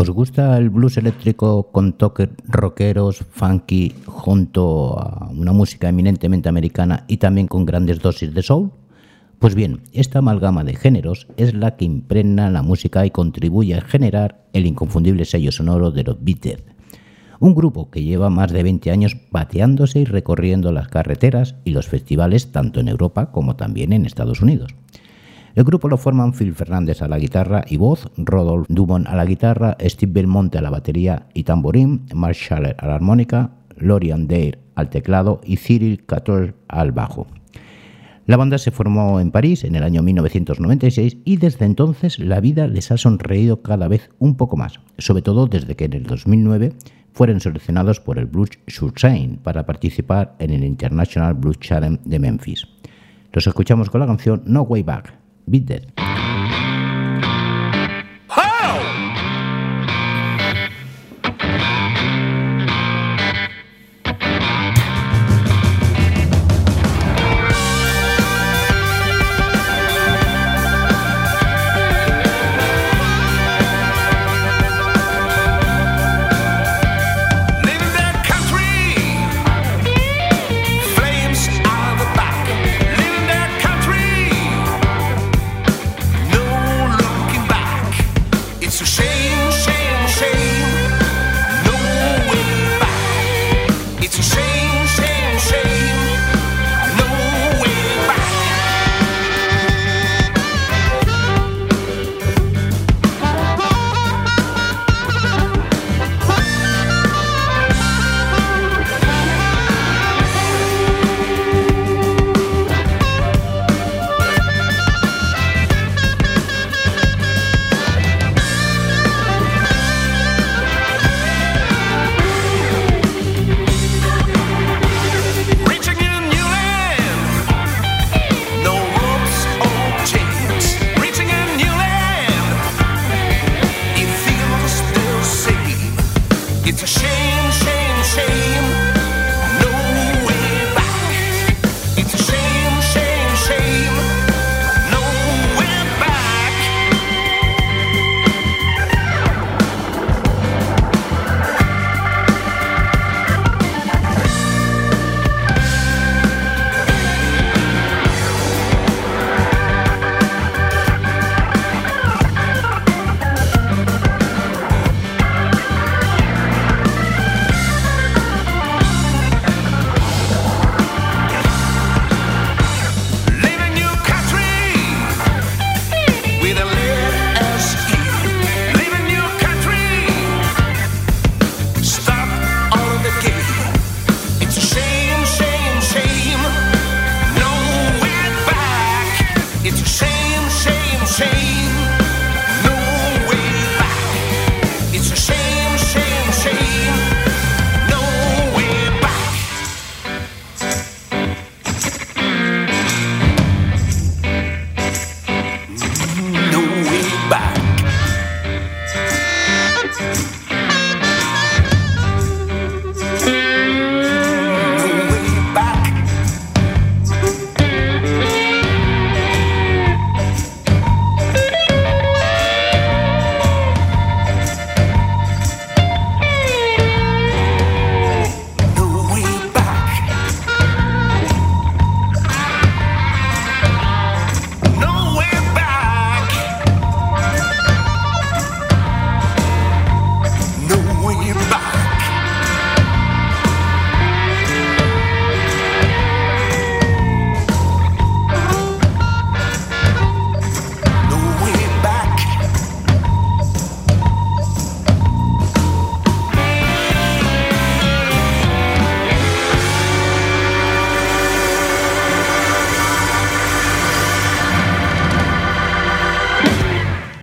¿Os 0.00 0.10
gusta 0.10 0.56
el 0.56 0.70
blues 0.70 0.96
eléctrico 0.96 1.72
con 1.72 1.94
toques 1.94 2.28
rockeros, 2.46 3.24
funky, 3.32 3.92
junto 4.06 4.96
a 4.96 5.28
una 5.28 5.50
música 5.50 5.88
eminentemente 5.88 6.48
americana 6.48 7.04
y 7.08 7.16
también 7.16 7.48
con 7.48 7.66
grandes 7.66 7.98
dosis 7.98 8.32
de 8.32 8.44
soul? 8.44 8.70
Pues 9.40 9.56
bien, 9.56 9.80
esta 9.92 10.20
amalgama 10.20 10.62
de 10.62 10.76
géneros 10.76 11.26
es 11.36 11.52
la 11.52 11.74
que 11.74 11.84
impregna 11.84 12.48
la 12.48 12.62
música 12.62 13.04
y 13.06 13.10
contribuye 13.10 13.74
a 13.74 13.80
generar 13.80 14.44
el 14.52 14.66
inconfundible 14.66 15.24
sello 15.24 15.50
sonoro 15.50 15.90
de 15.90 16.04
los 16.04 16.22
Beatles. 16.22 16.62
Un 17.40 17.56
grupo 17.56 17.90
que 17.90 18.04
lleva 18.04 18.30
más 18.30 18.52
de 18.52 18.62
20 18.62 18.92
años 18.92 19.16
pateándose 19.32 19.98
y 19.98 20.04
recorriendo 20.04 20.70
las 20.70 20.86
carreteras 20.86 21.56
y 21.64 21.72
los 21.72 21.88
festivales 21.88 22.52
tanto 22.52 22.78
en 22.78 22.86
Europa 22.86 23.32
como 23.32 23.56
también 23.56 23.92
en 23.92 24.06
Estados 24.06 24.42
Unidos. 24.42 24.70
El 25.58 25.64
grupo 25.64 25.88
lo 25.88 25.96
forman 25.96 26.34
Phil 26.34 26.54
Fernández 26.54 27.02
a 27.02 27.08
la 27.08 27.18
guitarra 27.18 27.64
y 27.68 27.78
voz, 27.78 28.08
Rodolph 28.16 28.66
Dumont 28.68 29.08
a 29.08 29.16
la 29.16 29.24
guitarra, 29.24 29.76
Steve 29.80 30.12
Belmonte 30.12 30.56
a 30.56 30.62
la 30.62 30.70
batería 30.70 31.26
y 31.34 31.42
tamborín, 31.42 32.06
Mark 32.14 32.36
Schaller 32.36 32.76
a 32.78 32.86
la 32.86 32.94
armónica, 32.94 33.50
Lorian 33.76 34.28
Dare 34.28 34.60
al 34.76 34.88
teclado 34.88 35.40
y 35.42 35.56
Cyril 35.56 36.06
Cator 36.06 36.54
al 36.68 36.92
bajo. 36.92 37.26
La 38.26 38.36
banda 38.36 38.56
se 38.56 38.70
formó 38.70 39.18
en 39.18 39.32
París 39.32 39.64
en 39.64 39.74
el 39.74 39.82
año 39.82 40.00
1996 40.00 41.16
y 41.24 41.38
desde 41.38 41.64
entonces 41.64 42.20
la 42.20 42.38
vida 42.38 42.68
les 42.68 42.92
ha 42.92 42.96
sonreído 42.96 43.60
cada 43.60 43.88
vez 43.88 44.10
un 44.20 44.36
poco 44.36 44.56
más, 44.56 44.78
sobre 44.98 45.22
todo 45.22 45.48
desde 45.48 45.74
que 45.74 45.86
en 45.86 45.94
el 45.94 46.04
2009 46.04 46.74
fueron 47.10 47.40
seleccionados 47.40 47.98
por 47.98 48.20
el 48.20 48.26
Blues 48.26 48.50
Sursain 48.68 49.38
para 49.38 49.66
participar 49.66 50.36
en 50.38 50.52
el 50.52 50.62
International 50.62 51.34
Blues 51.34 51.58
Challenge 51.58 52.00
de 52.04 52.18
Memphis. 52.20 52.68
Los 53.32 53.48
escuchamos 53.48 53.90
con 53.90 54.00
la 54.00 54.06
canción 54.06 54.42
No 54.46 54.62
Way 54.62 54.84
Back, 54.84 55.17
Beat 55.50 55.70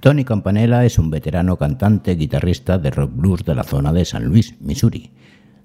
Tony 0.05 0.23
Campanella 0.23 0.85
es 0.85 0.99
un 0.99 1.09
veterano 1.09 1.57
cantante 1.57 2.13
guitarrista 2.13 2.77
de 2.77 2.91
rock 2.91 3.09
blues 3.15 3.43
de 3.43 3.55
la 3.55 3.63
zona 3.63 3.91
de 3.91 4.05
San 4.05 4.25
Luis, 4.25 4.53
Missouri. 4.61 5.09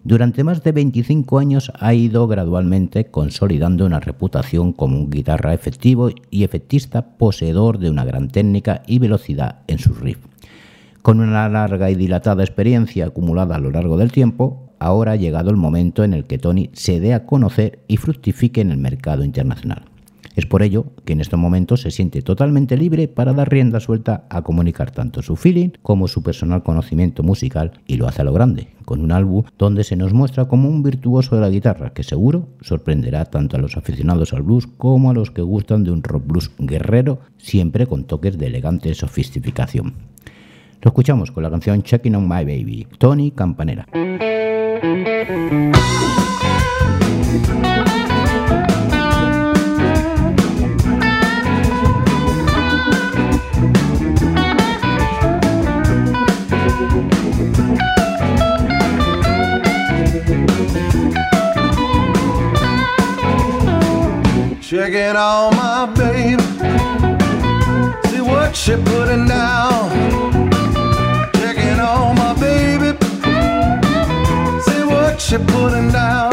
Durante 0.02 0.44
más 0.44 0.62
de 0.62 0.72
25 0.72 1.38
años 1.38 1.70
ha 1.78 1.92
ido 1.92 2.26
gradualmente 2.26 3.10
consolidando 3.10 3.84
una 3.84 4.00
reputación 4.00 4.72
como 4.72 4.96
un 4.96 5.10
guitarra 5.10 5.52
efectivo 5.52 6.08
y 6.30 6.44
efectista 6.44 7.18
poseedor 7.18 7.78
de 7.78 7.90
una 7.90 8.06
gran 8.06 8.28
técnica 8.28 8.82
y 8.86 8.98
velocidad 8.98 9.58
en 9.66 9.78
sus 9.78 10.00
riffs. 10.00 10.26
Con 11.02 11.20
una 11.20 11.46
larga 11.50 11.90
y 11.90 11.94
dilatada 11.94 12.42
experiencia 12.42 13.04
acumulada 13.04 13.56
a 13.56 13.60
lo 13.60 13.70
largo 13.70 13.98
del 13.98 14.10
tiempo, 14.10 14.72
ahora 14.78 15.12
ha 15.12 15.16
llegado 15.16 15.50
el 15.50 15.58
momento 15.58 16.02
en 16.02 16.14
el 16.14 16.24
que 16.24 16.38
Tony 16.38 16.70
se 16.72 16.98
dé 16.98 17.12
a 17.12 17.26
conocer 17.26 17.80
y 17.88 17.98
fructifique 17.98 18.62
en 18.62 18.70
el 18.70 18.78
mercado 18.78 19.22
internacional. 19.22 19.89
Es 20.36 20.46
por 20.46 20.62
ello 20.62 20.86
que 21.04 21.12
en 21.12 21.20
estos 21.20 21.38
momentos 21.38 21.80
se 21.80 21.90
siente 21.90 22.22
totalmente 22.22 22.76
libre 22.76 23.08
para 23.08 23.32
dar 23.32 23.50
rienda 23.50 23.80
suelta 23.80 24.26
a 24.30 24.42
comunicar 24.42 24.92
tanto 24.92 25.22
su 25.22 25.36
feeling 25.36 25.70
como 25.82 26.06
su 26.06 26.22
personal 26.22 26.62
conocimiento 26.62 27.22
musical 27.22 27.72
y 27.86 27.96
lo 27.96 28.06
hace 28.06 28.22
a 28.22 28.24
lo 28.24 28.32
grande, 28.32 28.68
con 28.84 29.00
un 29.00 29.10
álbum 29.10 29.44
donde 29.58 29.82
se 29.82 29.96
nos 29.96 30.12
muestra 30.12 30.46
como 30.46 30.68
un 30.68 30.82
virtuoso 30.82 31.34
de 31.34 31.42
la 31.42 31.50
guitarra 31.50 31.92
que 31.92 32.04
seguro 32.04 32.48
sorprenderá 32.60 33.24
tanto 33.24 33.56
a 33.56 33.60
los 33.60 33.76
aficionados 33.76 34.32
al 34.32 34.42
blues 34.42 34.68
como 34.68 35.10
a 35.10 35.14
los 35.14 35.32
que 35.32 35.42
gustan 35.42 35.82
de 35.82 35.90
un 35.90 36.02
rock 36.02 36.26
blues 36.26 36.52
guerrero, 36.58 37.20
siempre 37.36 37.86
con 37.86 38.04
toques 38.04 38.38
de 38.38 38.46
elegante 38.46 38.94
sofisticación. 38.94 39.94
Lo 40.82 40.90
escuchamos 40.90 41.30
con 41.30 41.42
la 41.42 41.50
canción 41.50 41.82
Checking 41.82 42.14
on 42.14 42.28
My 42.28 42.44
Baby, 42.44 42.86
Tony 42.98 43.32
Campanera. 43.32 43.86
Checking 65.10 65.22
on 65.22 65.56
my 65.56 65.86
baby. 65.86 66.42
See 68.10 68.20
what 68.20 68.54
she 68.54 68.76
putting 68.76 69.26
down. 69.26 69.90
Checking 71.34 71.80
on 71.80 72.14
my 72.14 72.32
baby. 72.38 72.96
See 74.62 74.84
what 74.84 75.20
she 75.20 75.38
putting 75.38 75.90
down. 75.90 76.29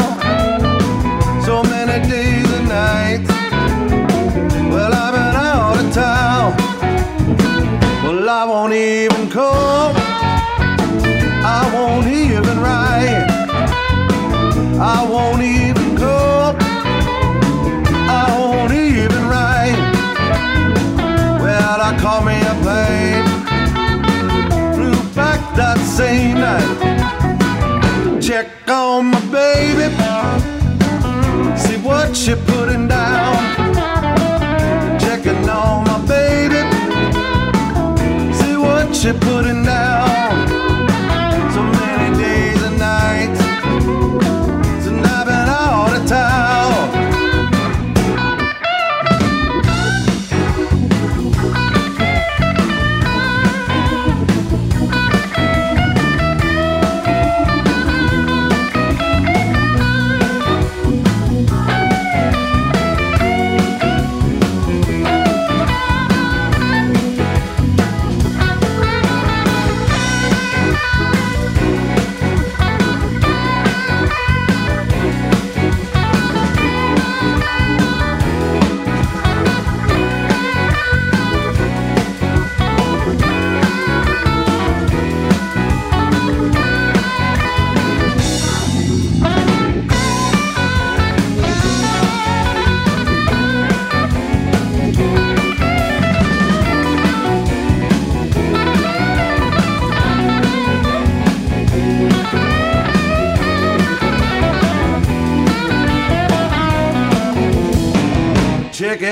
Night. 26.38 28.20
Check 28.22 28.48
on 28.68 29.06
my 29.06 29.20
baby. 29.30 29.88
See 31.58 31.78
what 31.78 32.16
she 32.16 32.34
putting 32.34 32.88
down. 32.88 33.36
Checking 35.00 35.48
on 35.48 35.84
my 35.84 35.98
baby. 36.06 36.60
See 38.34 38.56
what 38.56 38.94
she 38.94 39.12
putting 39.12 39.57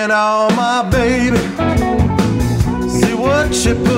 Checking 0.07 0.17
on 0.17 0.55
my 0.55 0.89
baby. 0.89 1.37
See 2.89 3.15
what 3.15 3.53
she 3.53 3.75
putting 3.75 3.96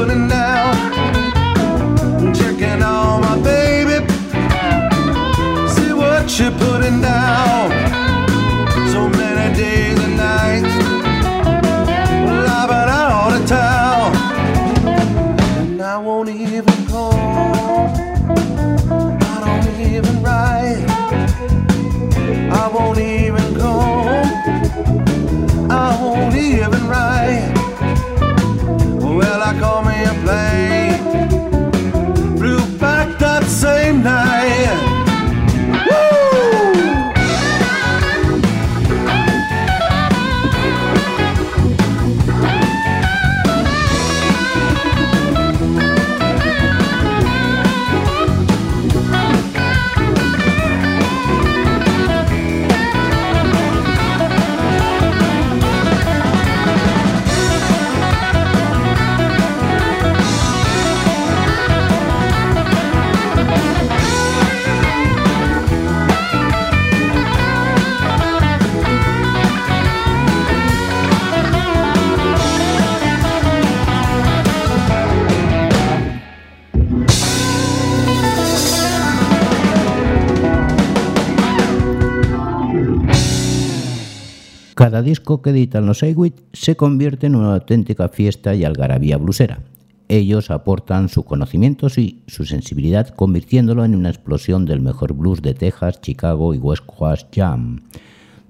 cada 84.99 85.07
disco 85.07 85.43
que 85.43 85.51
editan 85.51 85.87
los 85.87 86.03
Eiwit 86.03 86.41
se 86.53 86.75
convierte 86.75 87.29
en 87.29 87.37
una 87.37 87.55
auténtica 87.55 88.09
fiesta 88.09 88.57
y 88.57 88.65
algarabía 88.65 89.17
blusera. 89.17 89.61
Ellos 90.09 90.51
aportan 90.51 91.09
sus 91.09 91.25
conocimientos 91.25 91.99
y 91.99 92.25
su 92.27 92.45
sensibilidad 92.45 93.07
convirtiéndolo 93.11 93.85
en 93.85 93.95
una 93.95 94.09
explosión 94.09 94.67
del 94.67 94.81
mejor 94.81 95.13
blues 95.13 95.41
de 95.41 95.55
Texas, 95.55 96.01
Chicago 96.01 96.53
y 96.53 96.59
West 96.59 96.83
Coast 96.85 97.29
Jam. 97.33 97.83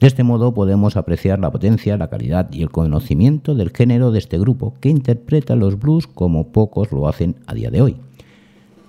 De 0.01 0.07
este 0.07 0.23
modo 0.23 0.55
podemos 0.55 0.97
apreciar 0.97 1.39
la 1.39 1.53
potencia, 1.53 1.99
la 1.99 2.09
calidad 2.09 2.51
y 2.51 2.63
el 2.63 2.71
conocimiento 2.71 3.55
del 3.55 3.69
género 3.69 4.11
de 4.11 4.21
este 4.21 4.39
grupo 4.39 4.73
que 4.81 4.89
interpreta 4.89 5.55
los 5.55 5.79
blues 5.79 6.07
como 6.07 6.49
pocos 6.49 6.93
lo 6.93 7.09
hacen 7.09 7.37
a 7.47 7.53
día 7.53 7.71
de 7.71 7.83
hoy. 7.83 7.97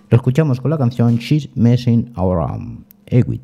Lo 0.10 0.16
escuchamos 0.16 0.62
con 0.62 0.72
la 0.72 0.78
canción 0.78 1.18
She's 1.18 1.50
Messing 1.56 2.14
Around, 2.16 2.86
Ewitt. 3.08 3.42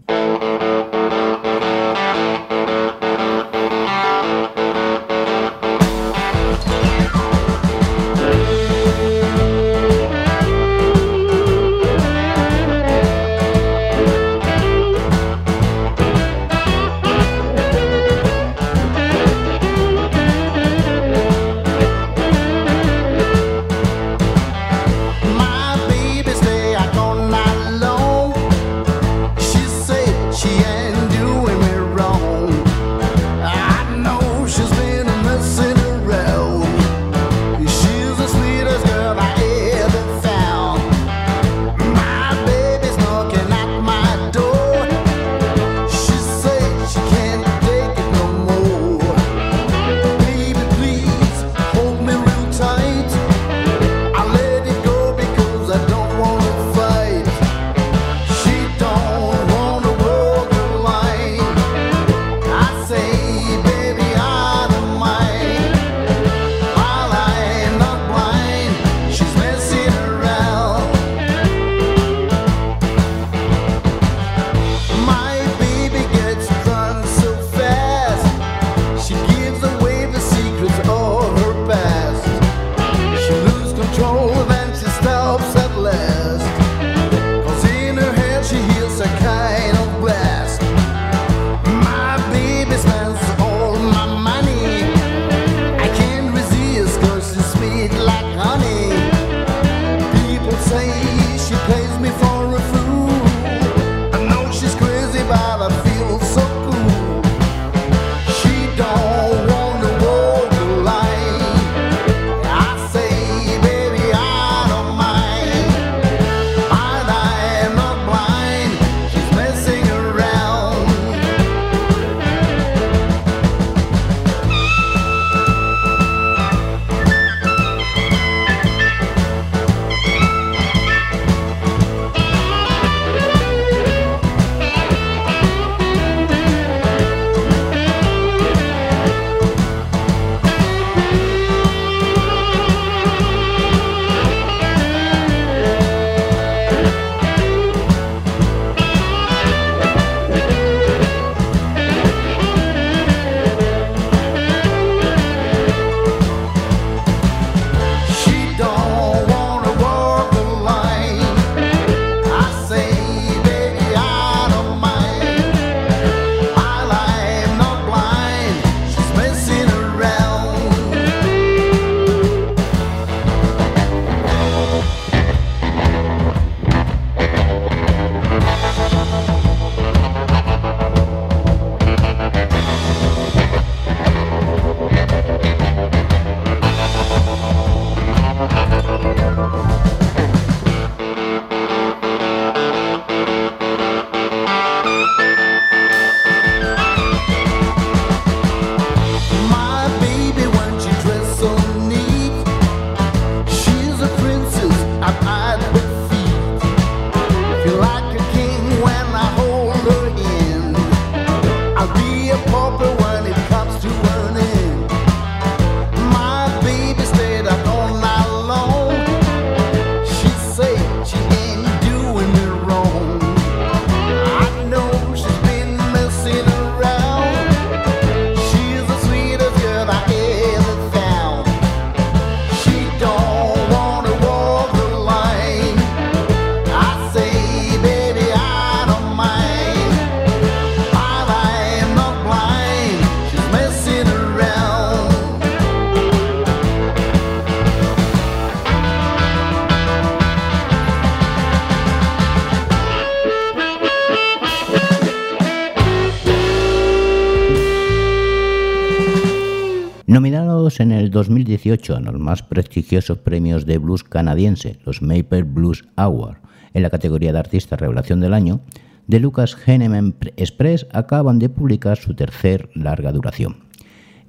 2018 261.65 261.95
a 261.95 262.11
los 262.11 262.19
más 262.19 262.43
prestigiosos 262.43 263.17
premios 263.17 263.65
de 263.65 263.79
blues 263.79 264.03
canadiense, 264.03 264.77
los 264.85 265.01
Maple 265.01 265.43
Blues 265.43 265.85
Award, 265.95 266.37
en 266.73 266.83
la 266.83 266.91
categoría 266.91 267.33
de 267.33 267.39
artista 267.39 267.75
revelación 267.75 268.19
del 268.19 268.35
año, 268.35 268.61
The 269.09 269.19
Lucas 269.19 269.57
Henneman 269.65 270.15
Express 270.37 270.85
acaban 270.91 271.39
de 271.39 271.49
publicar 271.49 271.97
su 271.97 272.13
tercer 272.13 272.69
larga 272.75 273.11
duración. 273.11 273.65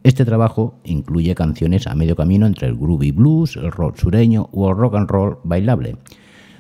Este 0.03 0.25
trabajo 0.25 0.79
incluye 0.85 1.35
canciones 1.35 1.87
a 1.87 1.95
medio 1.95 2.17
camino 2.17 2.47
entre 2.47 2.69
el 2.69 2.77
groovy 2.77 3.11
blues, 3.11 3.57
el 3.57 3.71
rock 3.71 3.99
sureño 3.99 4.49
o 4.53 4.71
el 4.71 4.77
rock 4.77 4.95
and 4.95 5.11
roll 5.11 5.39
bailable, 5.45 5.97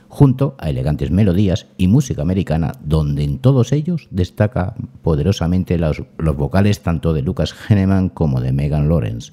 junto 0.08 0.56
a 0.58 0.68
elegantes 0.68 1.10
melodías 1.10 1.68
y 1.78 1.88
música 1.88 2.20
americana, 2.22 2.72
donde 2.84 3.24
en 3.24 3.38
todos 3.38 3.72
ellos 3.72 4.08
destaca 4.10 4.74
poderosamente 5.02 5.78
los, 5.78 6.02
los 6.18 6.36
vocales 6.36 6.82
tanto 6.82 7.14
de 7.14 7.22
Lucas 7.22 7.54
Henneman 7.68 8.10
como 8.10 8.40
de 8.40 8.52
Megan 8.52 8.88
Lawrence. 8.88 9.32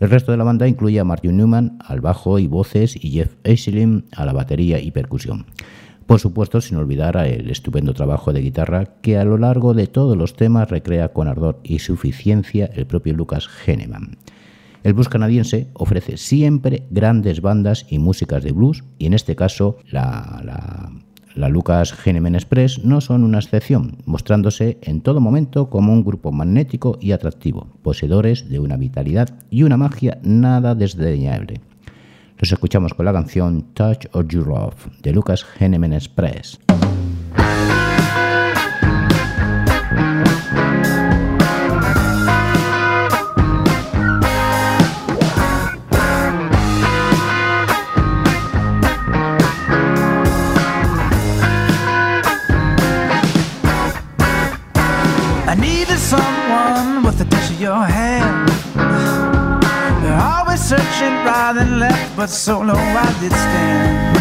El 0.00 0.10
resto 0.10 0.30
de 0.32 0.38
la 0.38 0.44
banda 0.44 0.68
incluye 0.68 1.00
a 1.00 1.04
Martin 1.04 1.36
Newman 1.36 1.78
al 1.84 2.00
bajo 2.00 2.38
y 2.38 2.46
voces 2.46 2.96
y 3.02 3.10
Jeff 3.10 3.34
Aislinn 3.44 4.04
a 4.14 4.26
la 4.26 4.32
batería 4.32 4.78
y 4.80 4.90
percusión. 4.90 5.46
Por 6.06 6.20
supuesto, 6.20 6.60
sin 6.60 6.76
olvidar 6.76 7.16
el 7.26 7.50
estupendo 7.50 7.92
trabajo 7.94 8.32
de 8.32 8.40
guitarra 8.40 8.84
que 9.00 9.18
a 9.18 9.24
lo 9.24 9.38
largo 9.38 9.74
de 9.74 9.86
todos 9.88 10.16
los 10.16 10.36
temas 10.36 10.70
recrea 10.70 11.08
con 11.12 11.26
ardor 11.26 11.60
y 11.64 11.80
suficiencia 11.80 12.66
el 12.74 12.86
propio 12.86 13.14
Lucas 13.14 13.48
Henneman. 13.66 14.18
El 14.84 14.92
blues 14.94 15.08
canadiense 15.08 15.66
ofrece 15.72 16.16
siempre 16.16 16.84
grandes 16.90 17.40
bandas 17.40 17.86
y 17.90 17.98
músicas 17.98 18.44
de 18.44 18.52
blues, 18.52 18.84
y 18.98 19.06
en 19.06 19.14
este 19.14 19.34
caso 19.34 19.78
la, 19.90 20.40
la- 20.44 20.92
la 21.36 21.50
Lucas 21.50 21.94
Henneman 22.04 22.34
Express 22.34 22.82
no 22.82 23.00
son 23.00 23.22
una 23.22 23.38
excepción, 23.38 23.98
mostrándose 24.06 24.78
en 24.82 25.02
todo 25.02 25.20
momento 25.20 25.68
como 25.68 25.92
un 25.92 26.02
grupo 26.02 26.32
magnético 26.32 26.98
y 27.00 27.12
atractivo, 27.12 27.68
poseedores 27.82 28.48
de 28.48 28.58
una 28.58 28.76
vitalidad 28.76 29.28
y 29.50 29.62
una 29.62 29.76
magia 29.76 30.18
nada 30.22 30.74
desdeñable. 30.74 31.60
Los 32.38 32.52
escuchamos 32.52 32.94
con 32.94 33.04
la 33.04 33.12
canción 33.12 33.62
Touch 33.74 34.06
of 34.12 34.28
Your 34.28 34.46
Love 34.46 34.88
de 35.02 35.12
Lucas 35.12 35.46
Henneman 35.58 35.92
Express. 35.92 36.58
Always 61.02 61.26
right 61.26 61.56
and 61.56 61.78
left, 61.78 62.16
but 62.16 62.30
so 62.30 62.60
low 62.60 62.74
I 62.74 63.16
did 63.20 63.32
stand. 63.32 64.16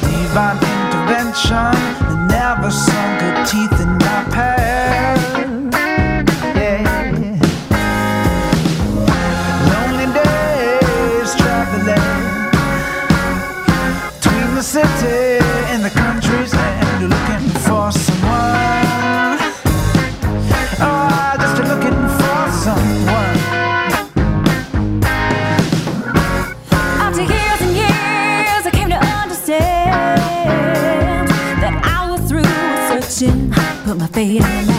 Divine 0.00 0.56
intervention, 0.56 2.26
never 2.26 2.70
sunk 2.70 3.20
her 3.20 3.44
teeth 3.46 3.80
in 3.80 3.92
my 3.92 4.24
past. 4.30 4.67
fading 34.18 34.77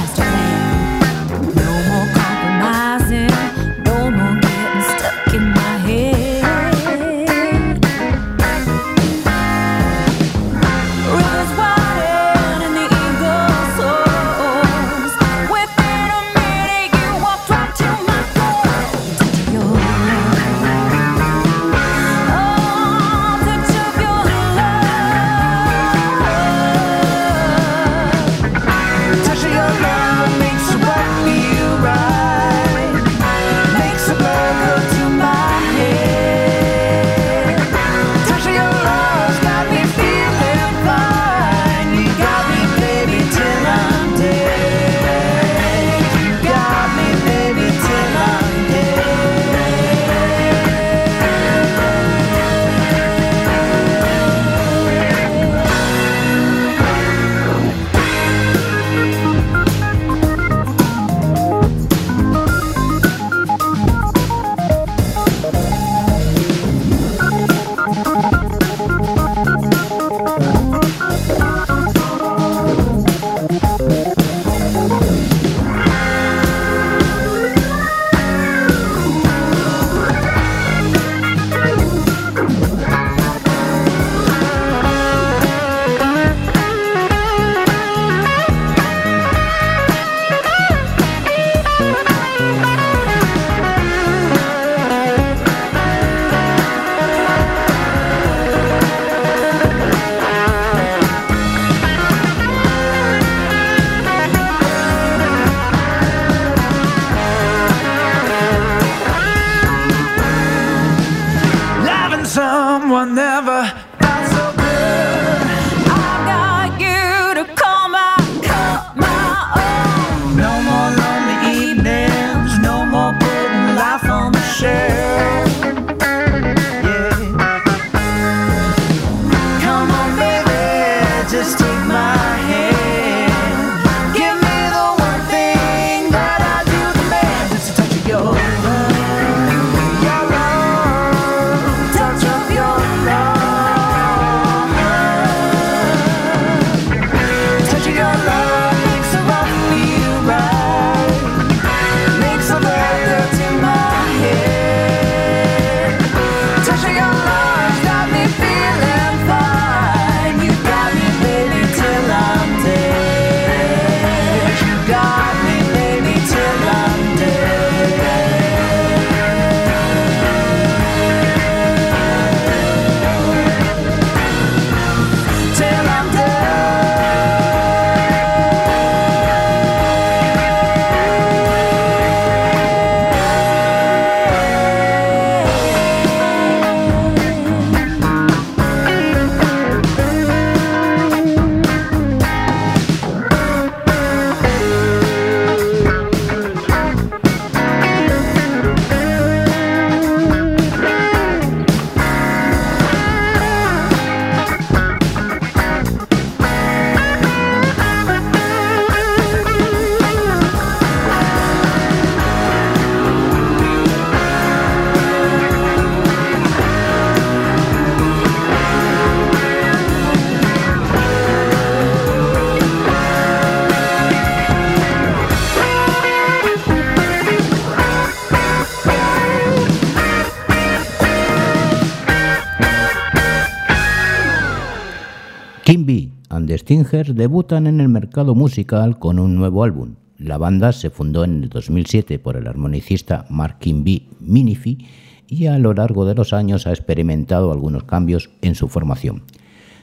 debutan 236.91 237.67
en 237.67 237.81
el 237.81 237.87
mercado 237.87 238.33
musical 238.33 238.97
con 238.97 239.19
un 239.19 239.35
nuevo 239.35 239.63
álbum. 239.63 239.95
La 240.17 240.39
banda 240.39 240.71
se 240.71 240.89
fundó 240.89 241.23
en 241.23 241.43
el 241.43 241.49
2007 241.49 242.17
por 242.17 242.35
el 242.35 242.47
armonicista 242.47 243.25
Mark 243.29 243.59
Kimby 243.59 244.09
Minifi 244.19 244.87
y 245.27 245.45
a 245.45 245.59
lo 245.59 245.73
largo 245.75 246.05
de 246.05 246.15
los 246.15 246.33
años 246.33 246.65
ha 246.65 246.71
experimentado 246.71 247.51
algunos 247.51 247.83
cambios 247.83 248.31
en 248.41 248.55
su 248.55 248.67
formación. 248.67 249.21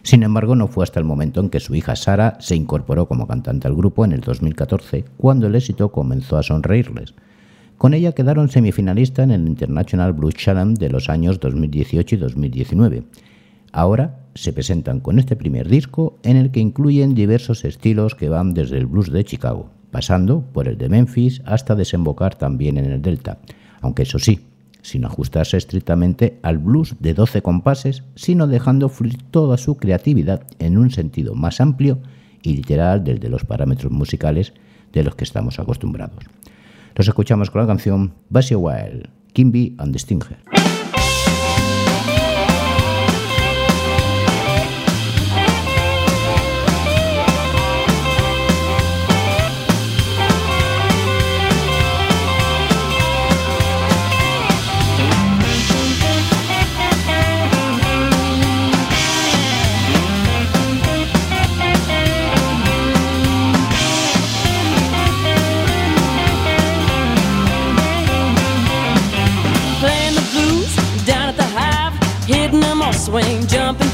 Sin 0.03 0.25
embargo, 0.25 0.57
no 0.57 0.67
fue 0.67 0.83
hasta 0.83 0.99
el 0.99 1.07
momento 1.07 1.41
en 1.41 1.49
que 1.49 1.61
su 1.61 1.77
hija 1.77 1.95
Sara 1.95 2.39
se 2.41 2.57
incorporó 2.57 3.07
como 3.07 3.29
cantante 3.29 3.69
al 3.69 3.77
grupo 3.77 4.05
en 4.05 4.11
el 4.11 4.21
2014, 4.21 5.05
cuando 5.17 5.47
el 5.47 5.55
éxito 5.55 5.93
comenzó 5.93 6.39
a 6.39 6.43
sonreírles. 6.43 7.15
Con 7.79 7.95
ella 7.95 8.13
quedaron 8.13 8.49
semifinalistas 8.49 9.25
en 9.25 9.31
el 9.31 9.47
International 9.47 10.13
Blues 10.13 10.35
Challenge 10.35 10.79
de 10.81 10.91
los 10.91 11.09
años 11.09 11.39
2018 11.39 12.17
y 12.17 12.19
2019. 12.19 13.05
Ahora 13.77 14.21
se 14.35 14.55
presentan 14.55 15.01
con 15.01 15.19
este 15.19 15.37
primer 15.37 15.69
disco 15.69 16.19
en 16.23 16.39
el 16.39 16.51
que 16.51 16.61
incluyen 16.61 17.15
diversos 17.15 17.63
estilos 17.67 18.15
que 18.15 18.31
van 18.31 18.55
desde 18.55 18.79
el 18.79 18.87
blues 18.87 19.13
de 19.13 19.23
Chicago, 19.23 19.69
pasando 19.91 20.41
por 20.55 20.67
el 20.67 20.79
de 20.79 20.89
Memphis 20.89 21.43
hasta 21.45 21.75
desembocar 21.75 22.37
también 22.37 22.79
en 22.79 22.91
el 22.91 23.03
Delta, 23.03 23.37
aunque 23.83 24.05
eso 24.05 24.19
sí, 24.19 24.47
sin 24.81 25.05
ajustarse 25.05 25.59
estrictamente 25.59 26.39
al 26.43 26.57
blues 26.57 26.97
de 27.01 27.13
12 27.13 27.43
compases, 27.43 28.03
sino 28.15 28.47
dejando 28.47 28.89
fluir 28.89 29.19
toda 29.31 29.59
su 29.59 29.77
creatividad 29.77 30.47
en 30.59 30.79
un 30.79 30.91
sentido 30.91 31.35
más 31.35 31.61
amplio 31.61 31.99
y 32.41 32.57
literal 32.57 33.05
desde 33.05 33.29
los 33.29 33.45
parámetros 33.45 33.93
musicales 33.93 34.55
de 34.95 35.05
los 35.05 35.17
que 35.17 35.25
estamos 35.25 35.59
acostumbrados. 35.59 36.25
Los 36.95 37.09
escuchamos 37.09 37.51
con 37.51 37.61
la 37.61 37.67
canción 37.67 38.15
Basie 38.31 38.57
Wild, 38.57 39.11
Kimby 39.35 39.75
and 39.77 39.93
the 39.93 39.99
Stinger. 39.99 40.39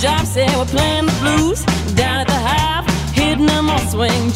Jive. 0.02 0.26
Say 0.26 0.46
we're 0.56 0.64
playing 0.64 1.06
the 1.06 1.16
blues 1.20 1.62
down 1.94 2.18
at 2.20 2.26
the 2.26 2.34
hive, 2.34 2.84
hitting 3.14 3.46
them 3.46 3.70
all 3.70 3.78
swing, 3.78 4.31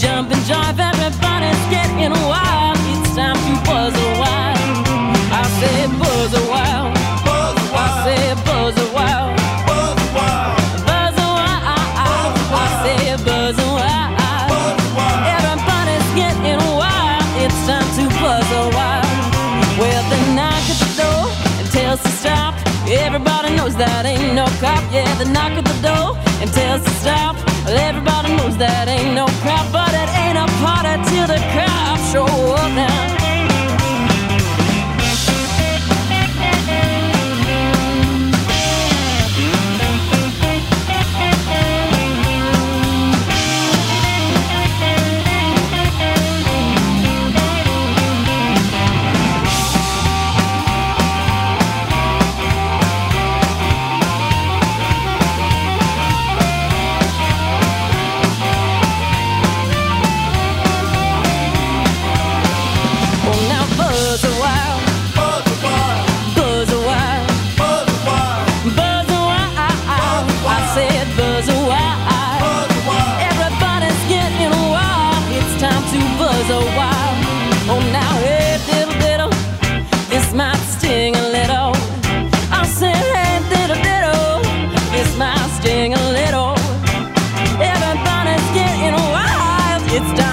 the 25.68 25.78
door 25.88 26.08
and 26.40 26.48
tells 26.52 26.82
to 26.84 26.90
stop. 27.02 27.36
Well, 27.64 27.78
everybody 27.78 28.36
knows 28.36 28.56
that 28.58 28.88
ain't 28.88 29.14
no 29.14 29.26
cop, 29.42 29.66
but 29.72 29.92
it 30.02 30.08
ain't 30.22 30.38
a 30.38 30.46
party 30.62 30.94
till 31.10 31.26
the 31.26 31.40
cops 31.54 32.12
show 32.12 32.26
up 32.52 32.55
It's 89.98 90.12
time 90.12 90.25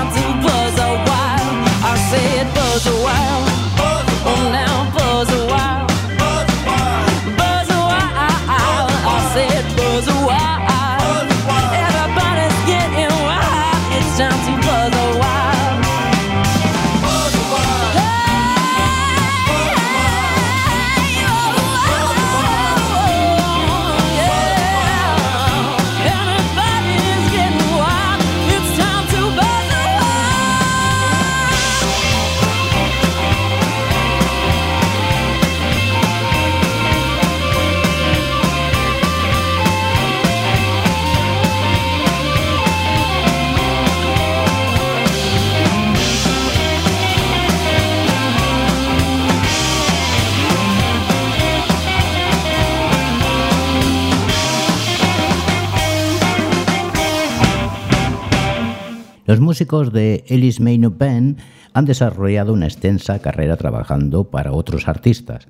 Los 59.34 59.39
músicos 59.39 59.91
de 59.91 60.23
Ellis 60.27 60.59
Maynard 60.59 60.95
Band 60.95 61.39
han 61.73 61.86
desarrollado 61.86 62.53
una 62.53 62.67
extensa 62.67 63.17
carrera 63.17 63.57
trabajando 63.57 64.29
para 64.29 64.51
otros 64.51 64.88
artistas. 64.88 65.47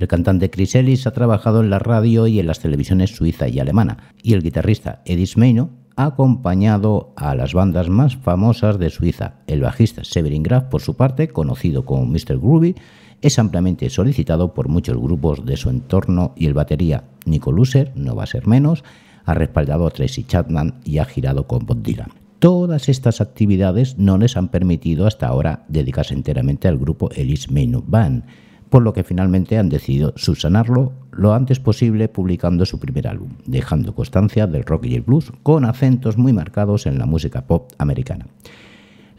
El 0.00 0.08
cantante 0.08 0.50
Chris 0.50 0.74
Ellis 0.74 1.06
ha 1.06 1.12
trabajado 1.12 1.60
en 1.60 1.70
la 1.70 1.78
radio 1.78 2.26
y 2.26 2.40
en 2.40 2.48
las 2.48 2.58
televisiones 2.58 3.14
suiza 3.14 3.46
y 3.46 3.60
alemana, 3.60 3.98
y 4.20 4.32
el 4.32 4.42
guitarrista 4.42 5.00
Edis 5.04 5.36
Meino 5.36 5.70
ha 5.94 6.06
acompañado 6.06 7.12
a 7.14 7.36
las 7.36 7.54
bandas 7.54 7.88
más 7.88 8.16
famosas 8.16 8.80
de 8.80 8.90
Suiza. 8.90 9.34
El 9.46 9.60
bajista 9.60 10.02
Severin 10.02 10.42
Graf, 10.42 10.64
por 10.64 10.80
su 10.80 10.96
parte, 10.96 11.28
conocido 11.28 11.84
como 11.84 12.06
Mr. 12.06 12.36
Groovy, 12.36 12.74
es 13.22 13.38
ampliamente 13.38 13.90
solicitado 13.90 14.54
por 14.54 14.68
muchos 14.68 14.96
grupos 14.96 15.46
de 15.46 15.56
su 15.56 15.70
entorno 15.70 16.34
y 16.36 16.46
el 16.46 16.54
batería 16.54 17.04
Nico 17.26 17.52
Luser, 17.52 17.92
no 17.94 18.16
va 18.16 18.24
a 18.24 18.26
ser 18.26 18.48
menos, 18.48 18.82
ha 19.24 19.34
respaldado 19.34 19.86
a 19.86 19.90
Tracy 19.92 20.24
Chapman 20.24 20.80
y 20.84 20.98
ha 20.98 21.04
girado 21.04 21.46
con 21.46 21.64
Bob 21.64 21.80
Dylan. 21.80 22.19
Todas 22.40 22.88
estas 22.88 23.20
actividades 23.20 23.98
no 23.98 24.16
les 24.16 24.34
han 24.38 24.48
permitido 24.48 25.06
hasta 25.06 25.26
ahora 25.26 25.66
dedicarse 25.68 26.14
enteramente 26.14 26.68
al 26.68 26.78
grupo 26.78 27.10
Ellis 27.14 27.50
Maynard 27.50 27.84
Band, 27.86 28.24
por 28.70 28.82
lo 28.82 28.94
que 28.94 29.04
finalmente 29.04 29.58
han 29.58 29.68
decidido 29.68 30.14
subsanarlo 30.16 30.94
lo 31.12 31.34
antes 31.34 31.60
posible 31.60 32.08
publicando 32.08 32.64
su 32.64 32.80
primer 32.80 33.08
álbum, 33.08 33.32
dejando 33.44 33.94
constancia 33.94 34.46
del 34.46 34.64
rock 34.64 34.86
y 34.86 34.94
el 34.94 35.02
blues 35.02 35.32
con 35.42 35.66
acentos 35.66 36.16
muy 36.16 36.32
marcados 36.32 36.86
en 36.86 36.98
la 36.98 37.04
música 37.04 37.46
pop 37.46 37.72
americana. 37.76 38.26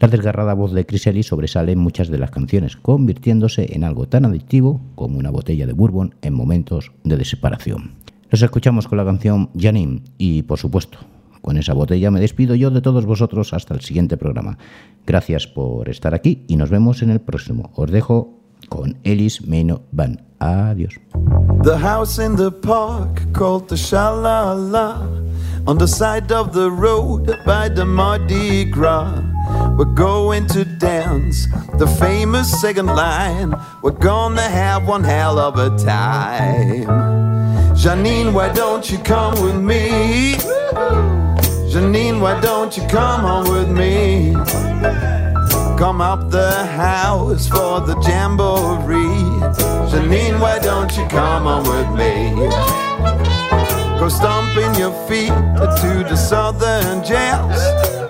La 0.00 0.08
desgarrada 0.08 0.54
voz 0.54 0.72
de 0.72 0.84
Chris 0.84 1.06
Ellis 1.06 1.28
sobresale 1.28 1.70
en 1.70 1.78
muchas 1.78 2.08
de 2.08 2.18
las 2.18 2.32
canciones, 2.32 2.76
convirtiéndose 2.76 3.72
en 3.72 3.84
algo 3.84 4.08
tan 4.08 4.24
adictivo 4.24 4.80
como 4.96 5.20
una 5.20 5.30
botella 5.30 5.68
de 5.68 5.74
bourbon 5.74 6.16
en 6.22 6.34
momentos 6.34 6.90
de 7.04 7.16
desesperación. 7.18 7.92
Los 8.30 8.42
escuchamos 8.42 8.88
con 8.88 8.98
la 8.98 9.04
canción 9.04 9.50
Janine 9.56 10.02
y, 10.18 10.42
por 10.42 10.58
supuesto, 10.58 10.98
Con 11.42 11.58
esa 11.58 11.74
botella 11.74 12.10
me 12.10 12.20
despido 12.20 12.54
yo 12.54 12.70
de 12.70 12.80
todos 12.80 13.04
vosotros 13.04 13.52
hasta 13.52 13.74
el 13.74 13.80
siguiente 13.80 14.16
programa. 14.16 14.58
Gracias 15.06 15.48
por 15.48 15.88
estar 15.88 16.14
aquí 16.14 16.44
y 16.46 16.56
nos 16.56 16.70
vemos 16.70 17.02
en 17.02 17.10
el 17.10 17.20
próximo. 17.20 17.72
Os 17.74 17.90
dejo 17.90 18.38
con 18.68 18.96
Ellis 19.02 19.46
Meno 19.46 19.82
Van. 19.90 20.22
Adiós. 20.38 20.94
The 21.62 21.78
house 21.78 22.18
in 22.18 22.36
the 22.36 22.50
park 22.50 23.32
called 23.32 23.68
the 23.68 23.76
Shalala 23.76 25.06
on 25.66 25.78
the 25.78 25.86
side 25.86 26.32
of 26.32 26.52
the 26.52 26.70
road 26.70 27.26
by 27.44 27.68
the 27.68 27.84
Mardi 27.84 28.64
Gras. 28.64 29.22
We're 29.76 29.94
going 29.94 30.46
to 30.48 30.64
dance 30.64 31.46
the 31.78 31.86
famous 31.86 32.60
second 32.60 32.86
line. 32.86 33.54
We're 33.82 33.92
gonna 33.92 34.42
have 34.42 34.88
one 34.88 35.04
hell 35.04 35.38
of 35.38 35.56
a 35.58 35.70
time. 35.76 36.86
Janine, 37.74 38.32
why 38.32 38.52
don't 38.52 38.90
you 38.90 38.98
come 38.98 39.34
with 39.42 39.56
me? 39.56 41.21
Janine, 41.72 42.20
why 42.20 42.38
don't 42.38 42.76
you 42.76 42.86
come 42.86 43.24
on 43.24 43.50
with 43.50 43.70
me? 43.70 44.34
Come 45.78 46.02
up 46.02 46.28
the 46.28 46.66
house 46.66 47.48
for 47.48 47.80
the 47.80 47.98
jamboree. 48.06 49.40
Janine, 49.90 50.38
why 50.38 50.58
don't 50.58 50.94
you 50.98 51.06
come 51.06 51.46
on 51.46 51.62
with 51.62 51.88
me? 51.98 52.34
Go 53.98 54.10
stomping 54.10 54.74
your 54.74 54.92
feet 55.08 55.32
to 55.80 56.04
the 56.10 56.14
southern 56.14 57.02
jazz. 57.02 57.58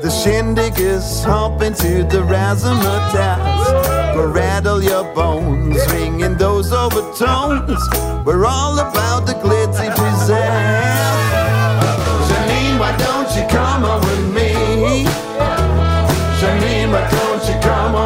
The 0.03 0.11
shindig 0.11 0.81
is 0.81 1.23
hopping 1.23 1.75
to 1.75 2.03
the 2.03 2.23
razzmatazz. 2.27 4.15
Go 4.15 4.27
rattle 4.27 4.83
your 4.83 5.05
bones, 5.15 5.79
ringing 5.93 6.37
those 6.37 6.73
overtones. 6.73 7.79
We're 8.27 8.45
all 8.45 8.81
about 8.81 9.25
the 9.25 9.35
glitzy 9.35 9.89
pizzazz. 9.95 10.92
Don't 12.99 13.37
you 13.37 13.47
come 13.49 13.85
on 13.85 14.01
with 14.01 14.35
me? 14.35 14.53
Why 16.93 17.09
don't 17.09 17.49
you 17.49 17.59
come 17.63 17.95
on 17.95 18.02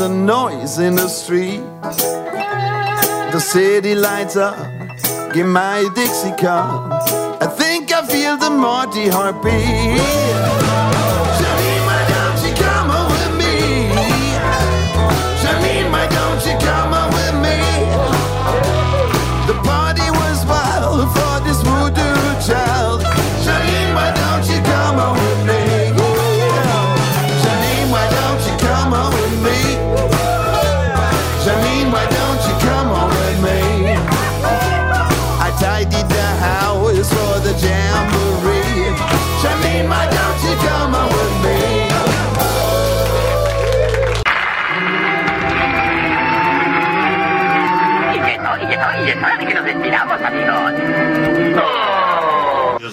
the 0.00 0.08
noise 0.08 0.78
in 0.78 0.94
the 0.94 1.08
street. 1.08 1.60
The 3.32 3.38
city 3.38 3.94
lights 3.94 4.34
up, 4.34 4.56
give 5.34 5.46
my 5.46 5.86
Dixie 5.94 6.34
cup. 6.40 7.02
I 7.42 7.46
think 7.46 7.92
I 7.92 8.06
feel 8.06 8.38
the 8.38 8.48
Marty 8.48 9.08
heartbeat. 9.08 10.79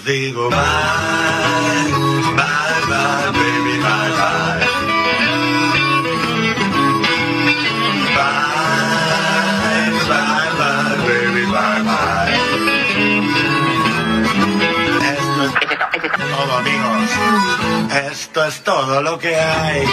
Digo 0.08 0.48
bye, 0.48 0.56
bye, 2.34 2.80
bye, 2.88 3.30
baby, 3.36 3.74
bye, 3.84 4.10
bye. 4.16 4.64
Bye, 8.16 8.48
bye, 10.08 10.48
bye, 10.58 10.96
baby, 11.06 11.44
bye, 11.52 11.82
bye. 11.84 12.32
Esto 15.12 15.42
es 15.44 15.52
todo, 16.32 16.52
amigos. 16.56 17.10
Esto 18.10 18.44
es 18.46 18.64
todo 18.64 19.02
lo 19.02 19.18
que 19.18 19.36
hay. 19.36 19.84